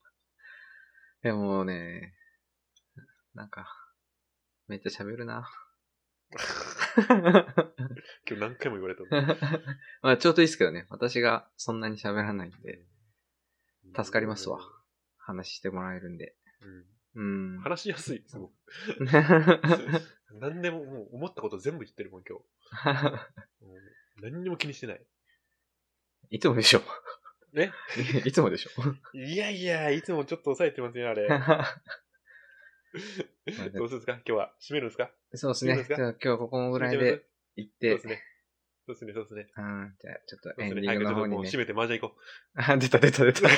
[1.23, 2.15] でもね、
[3.33, 3.67] なんか、
[4.67, 5.47] めっちゃ喋るな。
[8.27, 9.35] 今日何回も言われたの？
[10.01, 10.87] まあちょうどいいですけどね。
[10.89, 12.85] 私がそんなに喋らないんで、
[13.95, 14.59] 助かりますわ。
[15.17, 16.35] 話してもらえるんで。
[17.15, 17.55] うん。
[17.55, 17.61] うん。
[17.61, 18.53] 話しやすい、すごく。
[20.39, 22.45] 何でももう思ったこと全部言ってるもん、今日。
[23.61, 25.05] うん何にも気にしてない。
[26.29, 26.81] いつもでしょ。
[27.53, 27.71] ね
[28.25, 28.71] いつもでしょ。
[29.17, 31.27] いやいや、いつもちょっと抑えてますよ、あれ。
[33.73, 34.13] どうするんですか？
[34.13, 34.51] 今日は。
[34.59, 35.11] 閉めるんですか？
[35.33, 35.83] そうですね。
[35.87, 37.23] じゃあ今日はここぐらいで
[37.55, 38.21] 行ってそうで、すね。
[38.87, 39.47] そうですね、そうですね。
[39.57, 40.61] うん、じゃあちょっと。
[40.61, 41.57] エンディングの方にねもう閉。
[41.59, 42.15] めて麻雀行こ
[42.55, 43.47] あ、出た出た出た。
[43.47, 43.51] う。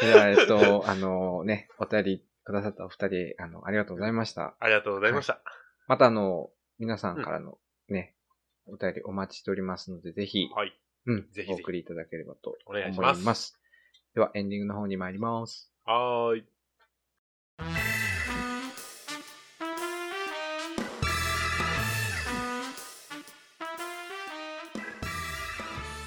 [0.00, 4.56] じゃあ、えっと、あのね、お便りくださったお二人、あの、ありがとうございました。
[4.58, 5.40] ありがとうございました。
[5.86, 7.58] またあの、皆さんからの
[7.88, 8.16] ね、
[8.66, 10.76] お便りお待ちしておりますので、ぜひ、はい。
[11.06, 13.22] うん、ぜひお送りいただければとお願いし思ます。
[13.22, 13.60] います。
[14.14, 15.70] では、エンディングの方に参ります。
[15.84, 16.46] はーい。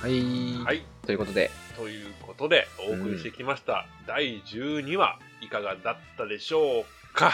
[0.08, 0.64] はい。
[0.64, 0.86] はい。
[1.06, 7.32] ということで、ということで、お送りしてきました、第12話、いかがだったでしょうか？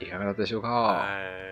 [0.00, 0.68] いかがだったでしょうか？
[0.68, 1.06] は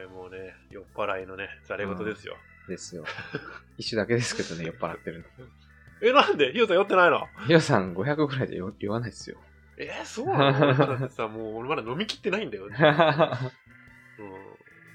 [0.05, 2.37] い、もうね、酔っ払いのね、ざれ言ですよ。
[2.69, 3.05] ですよ。
[3.79, 5.25] 一種だけですけどね、酔っ払ってるの。
[6.03, 6.51] え、なんで？
[6.53, 7.29] ヒヨさん酔ってないの？
[7.47, 9.37] ヒロさん500ぐらいで酔酔わないですよ。
[9.79, 10.99] えーそうなの？
[10.99, 12.65] ださ、もう俺まだ飲み切ってないんだよ。
[12.67, 12.77] うん、飲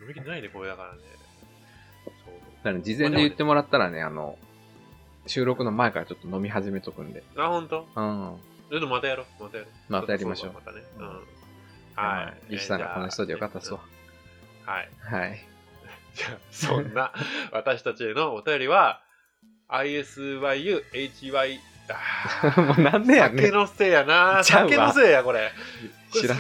[0.10, 1.00] み切ってないね、これだからね。
[2.26, 4.38] そうだから事前で言ってもらったらね、あの、
[5.30, 7.24] 収録の前からちょっと飲み始めとくんで。
[7.38, 8.36] あ、ほんとうん。
[8.70, 9.44] ちょっとまたやろう。
[9.44, 9.92] またやろう。
[9.92, 10.82] またやりましょうまたね。
[10.98, 11.02] う。
[11.02, 11.10] うん
[11.96, 12.54] はい。
[12.54, 13.80] リシさんが楽しそうでよかったっすわ。
[14.66, 14.90] はい。
[15.02, 15.46] はい。
[16.16, 17.12] じゃあ、そんな
[17.52, 19.02] 私たちへのお便りは、
[19.68, 21.60] ISYU、HY、
[21.92, 23.46] あ もうなんでやーねん。
[23.46, 24.44] 酒のせいやな。
[24.44, 25.52] 酒のせいや、これ。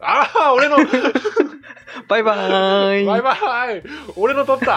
[0.00, 0.76] ああ、俺の、
[2.08, 3.82] バイバーイバイバイ
[4.16, 4.76] 俺の撮った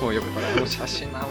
[0.00, 1.30] もうよくこれもう写真なもう。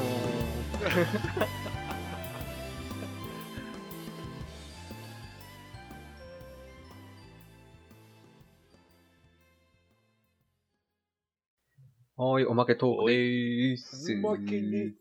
[12.18, 14.13] はーい、おまけトークでーす。
[14.24, 14.95] おまけです。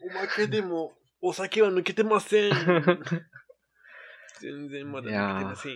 [0.00, 2.52] おまけでも、お酒は抜けてません。
[4.40, 5.72] 全然まだ抜けてません。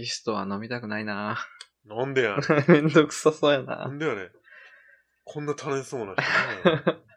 [0.00, 1.36] イストは飲みたくないな。
[1.84, 3.66] なんでやね めんどくさそうやん。
[3.66, 3.88] なな。
[3.88, 4.30] んでやねん。
[5.24, 6.82] こんな楽しそうな人ね。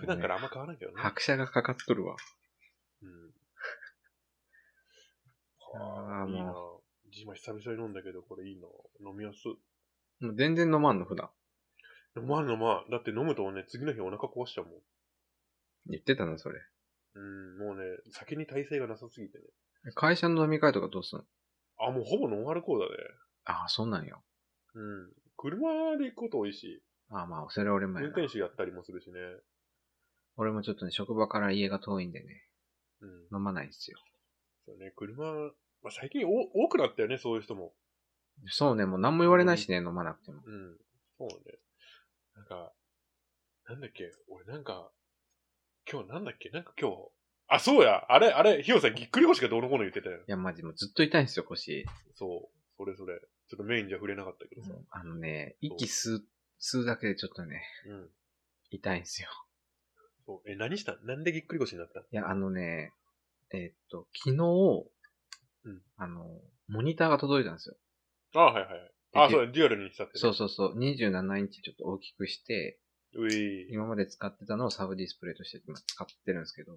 [0.00, 1.00] 普段からあんま変わらないけどね。
[1.02, 2.16] 拍車がかかっとるわ。
[3.02, 3.34] うん。
[5.74, 6.54] あはあ、ーもういいな。
[7.10, 8.66] ジマ久々に飲んだけど、これいいな。
[9.10, 9.58] 飲みやすい。
[10.20, 11.30] もう全然飲まんの、普段。
[12.16, 14.74] 飲まんのまあ、だって飲むとね、次の日お腹壊しちゃうもん。
[15.86, 16.60] 言ってたの、それ。
[17.14, 19.44] うん、もうね、酒に耐性がなさすぎてね。
[19.94, 21.24] 会社の飲み会とかどうすんの？
[21.78, 23.02] あ、もうほぼノンアルコールだね。
[23.46, 24.14] ああ、そうなんや。
[24.74, 25.12] うん。
[25.36, 28.14] 車で行くこと多いし、ああ、まあ、それ俺も運やな。
[28.14, 29.18] 転手やったりもするしね。
[30.36, 32.44] 俺もちょっとね、職場から家が遠いんでね、
[33.00, 33.36] うん。
[33.38, 33.98] 飲まないんですよ。
[34.66, 35.24] そうね、車、
[35.82, 37.72] まあ、最近お多くなったよね、そういう人も。
[38.48, 40.42] そうね、もう何も言われないしね、飲まなくても。
[40.44, 40.76] うん。
[41.18, 41.58] そうね。
[42.36, 42.72] なんか、
[43.68, 44.90] なんだっけ、俺なんか、
[45.90, 46.96] 今日なんだっけ、なんか今日、
[47.48, 50.18] あ、そうや、あれ、あれ、ひよさんぎっくり腰がどうのこうの言ってたよ。
[50.18, 51.84] いや、マジもうずっと痛いんですよ、腰。
[52.14, 53.20] そう、それそれ。
[53.48, 54.70] ちょっとメインじゃ触れなかったけどさ。
[54.90, 56.24] あのね、息吸う、
[56.60, 58.10] 吸うだけでちょっとね、うん。
[58.70, 59.28] 痛いんですよ。
[60.26, 60.50] そう。
[60.50, 60.92] え、何した？
[60.92, 62.00] んなんでぎっくり腰になった？
[62.00, 62.92] んいや、あのね、
[63.52, 64.90] えーっと、昨日、
[65.64, 67.74] うんあの、モニターが届いたんですよ。
[68.34, 68.92] あ、はいはいはい。
[69.14, 70.20] あ、でそうだ、デュアルにしたって、ね。
[70.20, 72.78] そうそうそう、27インチちょっと大きくして、
[73.14, 73.72] うい。
[73.72, 76.72] 今まで使ってたのをサブディスプレイとして今使ってるんですけど、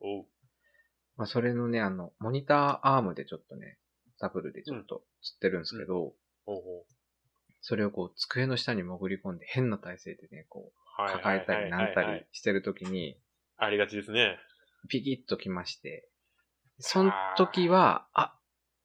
[0.00, 0.26] おう。
[1.16, 3.78] まあ、それのね、あの、モニターアームでちょっとね、
[4.18, 6.14] ダブルでちょっと釣ってるんですけど、おう
[6.46, 6.84] おう。
[7.62, 13.18] それをこう、机の下に潜り込んで変な体勢でね、こう、はい抱えたりなんたりしてるときに、
[13.56, 14.38] ありがちですね。
[14.88, 16.08] ピキッときまして、
[16.78, 18.38] その時は、あ、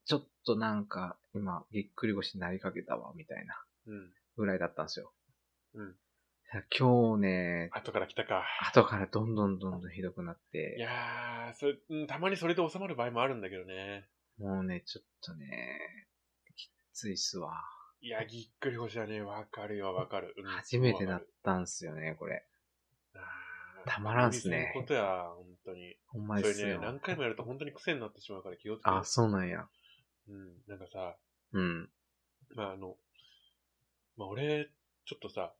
[0.04, 3.54] ちょっとなんか、今、ぎっくり腰になりかけたわ、みたいな
[3.86, 4.12] うん。
[4.36, 5.12] ぐらいだったんですよ。
[5.74, 5.96] うん。
[6.78, 8.44] 今日ね、後から来たか。
[8.70, 14.08] 後からどんどんどんどんひどくなっいて、やー、それ、うんたまにそれで収まる場合もあるんだけどね。
[14.38, 16.06] もうね、ちょっとね、
[16.54, 17.52] きついっすわ。
[18.00, 20.34] いや、ぎっくり腰はね、わかるよ、わかる。
[20.38, 22.44] うん初めてなったんすよね、これ。
[23.14, 25.96] あーたまらんっすねそういうことや、本当に。
[26.06, 28.90] ほんまそれね何回もやると本当に癖になってしまうから気をつけて。
[28.90, 29.66] あ、そうなんや。
[30.28, 30.62] うん。
[30.68, 31.16] なんかさ、
[31.56, 31.90] うん。
[32.54, 32.96] まああの、
[34.16, 34.68] まあ俺、
[35.06, 35.52] ちょっとさ、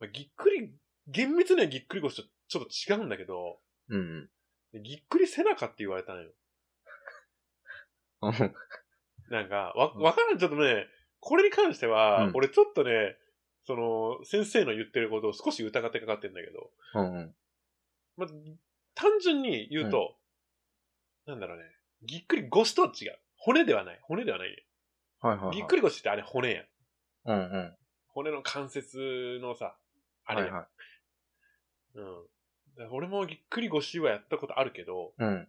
[0.00, 0.72] まあ、ぎっくり、
[1.06, 3.58] 厳密にはぎっくり腰とちょっと違うんだけど、
[3.88, 4.28] うん。
[4.82, 6.30] ぎっくり背中って言われたのよ。
[8.22, 8.54] うん。
[9.30, 10.86] なんか、わ、わからん、ちょっとね、
[11.20, 13.16] これに関しては、うん俺ちょっとね、
[13.64, 17.36] その、先生の言ってることを少し疑ってかかってんだけど、うんうん。
[18.16, 18.28] まあ、
[18.94, 20.16] 単純に言うと、
[21.26, 21.64] なんだろうね、
[22.02, 23.18] ぎっくり腰とは違う。
[23.36, 23.98] 骨ではない。
[24.02, 24.64] 骨ではないね。
[25.20, 25.56] はいはい、はい。
[25.56, 26.64] ぎっくり腰ってあれ骨やん。
[27.26, 27.76] うんうん。
[28.08, 29.76] 骨の関節のさ、
[30.24, 30.54] あれやん。
[30.54, 30.60] は
[31.96, 32.08] いはい。
[32.78, 32.90] うん。
[32.92, 35.48] 俺もぎっくり腰はやったことあるけど、うん。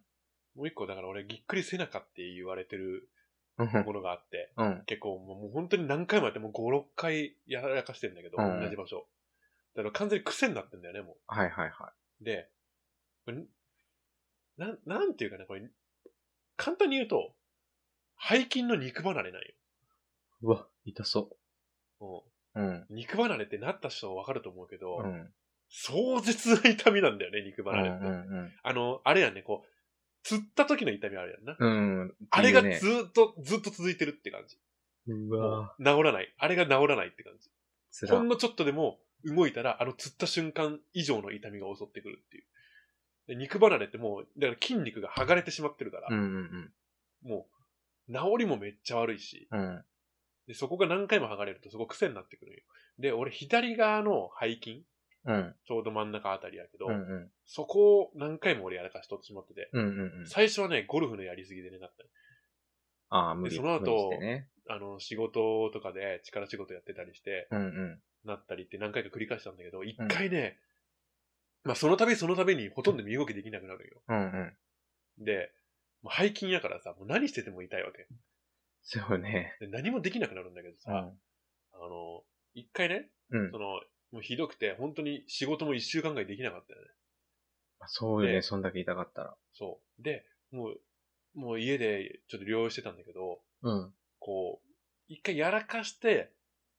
[0.56, 3.08] もう一個だから俺ぎっくり背中って言われてる
[3.58, 4.82] うんものがあって、うん。
[4.86, 9.06] 結構もう本当に何回もやってもう5、6回やらかしてんだけど、うん同じ場所。
[9.76, 12.24] だから完全に癖になってんだよね、もはいはいはう。
[12.24, 12.48] で、
[14.56, 15.62] なん、なんていうかね、これ、
[16.56, 17.32] 簡単に言うと、
[18.28, 19.48] 背筋の肉離れなんよ。
[20.42, 20.46] い。
[20.46, 21.36] うわ、痛そ
[22.00, 22.24] も
[22.54, 22.60] う。
[22.60, 22.68] うん。
[22.68, 25.28] う肉離れってなった人はわかると思うけど、うん。
[25.68, 28.06] 壮絶な痛みなんだよね、肉うん離れって。
[28.06, 29.68] うんあの、あれやんね、こう、
[30.22, 31.56] 釣った時の痛みあるやんな。
[31.58, 32.00] うん。
[32.00, 32.14] うん。
[32.30, 34.58] あれがずーっと、ずっと続いてるって感じ。
[35.06, 36.32] うわ治らない。
[36.38, 37.50] あれが治らないって感じ。
[37.90, 42.44] つらほんのちょっとでも動いたら、あの釣った瞬間以上の痛みが襲ってくるっていう。
[43.28, 46.72] で肉離れってもう、だから筋肉が剥がれてしまってるから、うんうん
[47.22, 47.46] も
[48.08, 49.60] う、治りもめっちゃ悪いし、うん。
[49.60, 49.84] うん。
[50.50, 52.58] でそこが何回も剥がれるとそこ癖になってくるよ。
[52.98, 54.82] で、俺左側の背筋、
[55.24, 55.54] うん。
[55.64, 57.30] ちょうど真ん中あたりやけど、うんうん。
[57.46, 60.26] そこを何回も俺やらかしとってしまってて、うんうんうん。
[60.26, 62.04] 最初はね、ゴルフのやりすぎでね、なった。
[63.16, 63.54] ああ、無理。
[63.54, 64.48] その後ね。
[64.68, 68.00] あの、仕事とかで力仕事やってたりして、うんうん。
[68.24, 70.58] なったりって何回か繰り返したんだけど、一回ね、
[71.62, 74.02] まあその度その度にほとんど身動きできなくなるよ。
[74.08, 74.16] うん
[75.18, 75.24] うん。
[75.24, 75.52] で、
[76.02, 78.08] もう背筋やからさ、もう何してても痛いわけ。
[78.82, 79.56] そうね。
[79.60, 80.96] で何もできなくなるんだけどさ、うん。
[81.72, 82.22] あの、
[82.54, 83.58] 一回ね、うんそ。
[83.58, 83.80] の、
[84.12, 86.86] もうひどくて、本当に仕事も一週間ぐらいできなかったよね。
[87.86, 89.36] そうよね、でそんだけ痛かったら。
[89.54, 90.02] そう。
[90.02, 90.80] で、もう、
[91.34, 93.94] もう家でちょっと療養してたんだけど、うん。
[94.18, 94.68] こう、
[95.08, 96.32] 一回やらかして、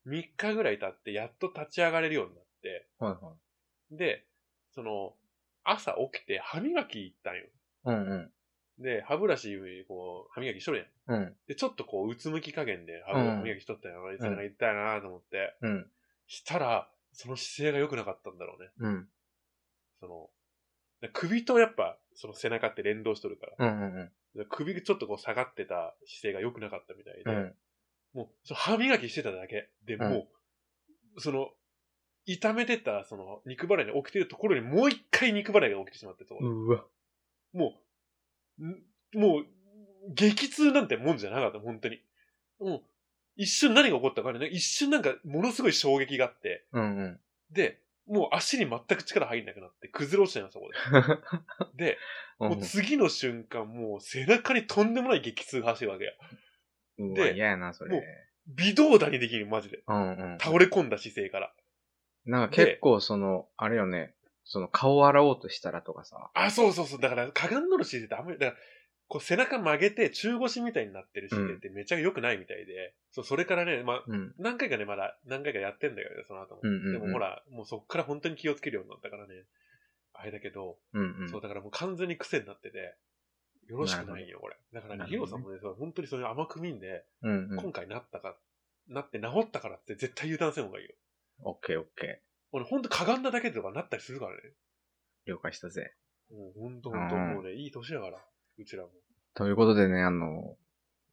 [0.06, 3.34] 3日ぐらい経って、やっと立ち上がれるようになって、はいは
[3.92, 3.98] い。
[3.98, 4.26] で、
[4.74, 5.14] その、
[5.64, 7.44] 朝起きて歯磨き行ったんよ。
[7.86, 8.32] うんうん。
[8.82, 9.58] で、歯ブラシ、
[9.88, 11.22] こう、歯磨きしとるやん。
[11.22, 11.36] うん。
[11.48, 13.14] で、ちょっとこう、うつむき加減で歯
[13.44, 14.02] 磨きしとったよ。
[14.20, 15.56] 背中痛いなと思って。
[15.62, 15.92] うん。
[16.28, 18.70] したら、その姿勢が良くなかったんだろうね。
[18.80, 19.08] うん。
[20.00, 20.30] その、
[21.14, 23.68] 首とやっぱ、その背中って連動しとるから。
[23.68, 24.46] うんうんうん。
[24.50, 27.56] 首がちょっとこう下がってた姿勢が良くなかったみたいで、うん。
[28.14, 30.28] もう、その歯磨きしてただけでうんも
[31.16, 31.50] う、その、
[32.26, 36.86] 痛めてた、その、肉離れに起きてるところにもう一回肉離れが起きてしまって、そうわ。
[37.54, 37.74] もう、ん
[39.14, 39.46] もう、
[40.14, 42.00] 激痛なんてもんじゃなかった、本当に。
[42.60, 42.82] もう、
[43.36, 47.20] 一瞬何が起こったかね、一瞬なんか、ものすごい衝撃があって、うんうん。
[47.52, 50.70] で、もう足に全く力入んなくなって、崩れ落ちたよ、そこ
[51.76, 51.78] で。
[51.94, 51.98] で、
[52.40, 56.12] もう次の瞬間、もう背中にとんでもない激痛が走るわけや。
[57.00, 57.14] うん。
[57.14, 57.96] でで、嫌やな、それ。
[57.96, 58.02] も
[58.48, 59.84] 微動だにできる、マジで。
[59.88, 60.38] うんうん。
[60.40, 61.54] 倒れ込んだ姿勢から。
[62.26, 64.14] なんか結構その、あれよね、
[64.52, 66.30] その顔を洗おうとしたらとかさ。
[66.34, 67.00] あ、そうそうそう。
[67.00, 68.60] だから、かがんどる姿勢ってあんまり、だから、
[69.08, 74.34] こう背中曲げて中腰みたいになってる姿勢ってめちゃ良くないみたいで、そう、それからね、まあ、うん。
[74.40, 76.62] 何回かね、まだ何回かやってんだよね、その後も。
[76.64, 79.46] うんうんうんでもほら、もうそっから本当に気をつけるようになったからね。
[80.14, 81.30] あれだけど、うんうん。
[81.30, 82.98] そう、だからもう完全に癖になってて、
[83.68, 84.58] よろしくないよ、これ。
[84.74, 87.58] だからね、ヒロさんもね、そう本当にそういう甘く見んで、うんうん。
[87.58, 88.36] 今回なったか、
[88.90, 90.96] なって治ったからって絶対油断せん方がいいよ。
[91.44, 92.22] オッケーオッケ
[92.52, 94.38] 俺ほんとかがんだだけとかなったりするからね。
[95.28, 95.30] ー。
[95.30, 95.94] 了解したぜ。
[96.30, 98.18] もうほんとほんと、うんもうね、いい年だから、
[98.58, 98.90] うちらも。
[99.34, 100.58] ということでね、あの、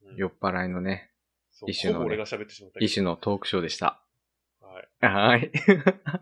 [0.03, 1.11] うん酔っ払いのね、
[1.51, 4.01] そう一種のねほぼ俺が喋ってしまったけど一種のトークショーでした。
[4.61, 5.07] はい。
[5.07, 5.53] はい。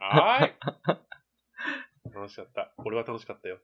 [0.01, 0.57] はい。
[0.61, 2.15] はーい。
[2.15, 2.73] 楽しかった。
[2.79, 3.59] 俺は楽しかったよ。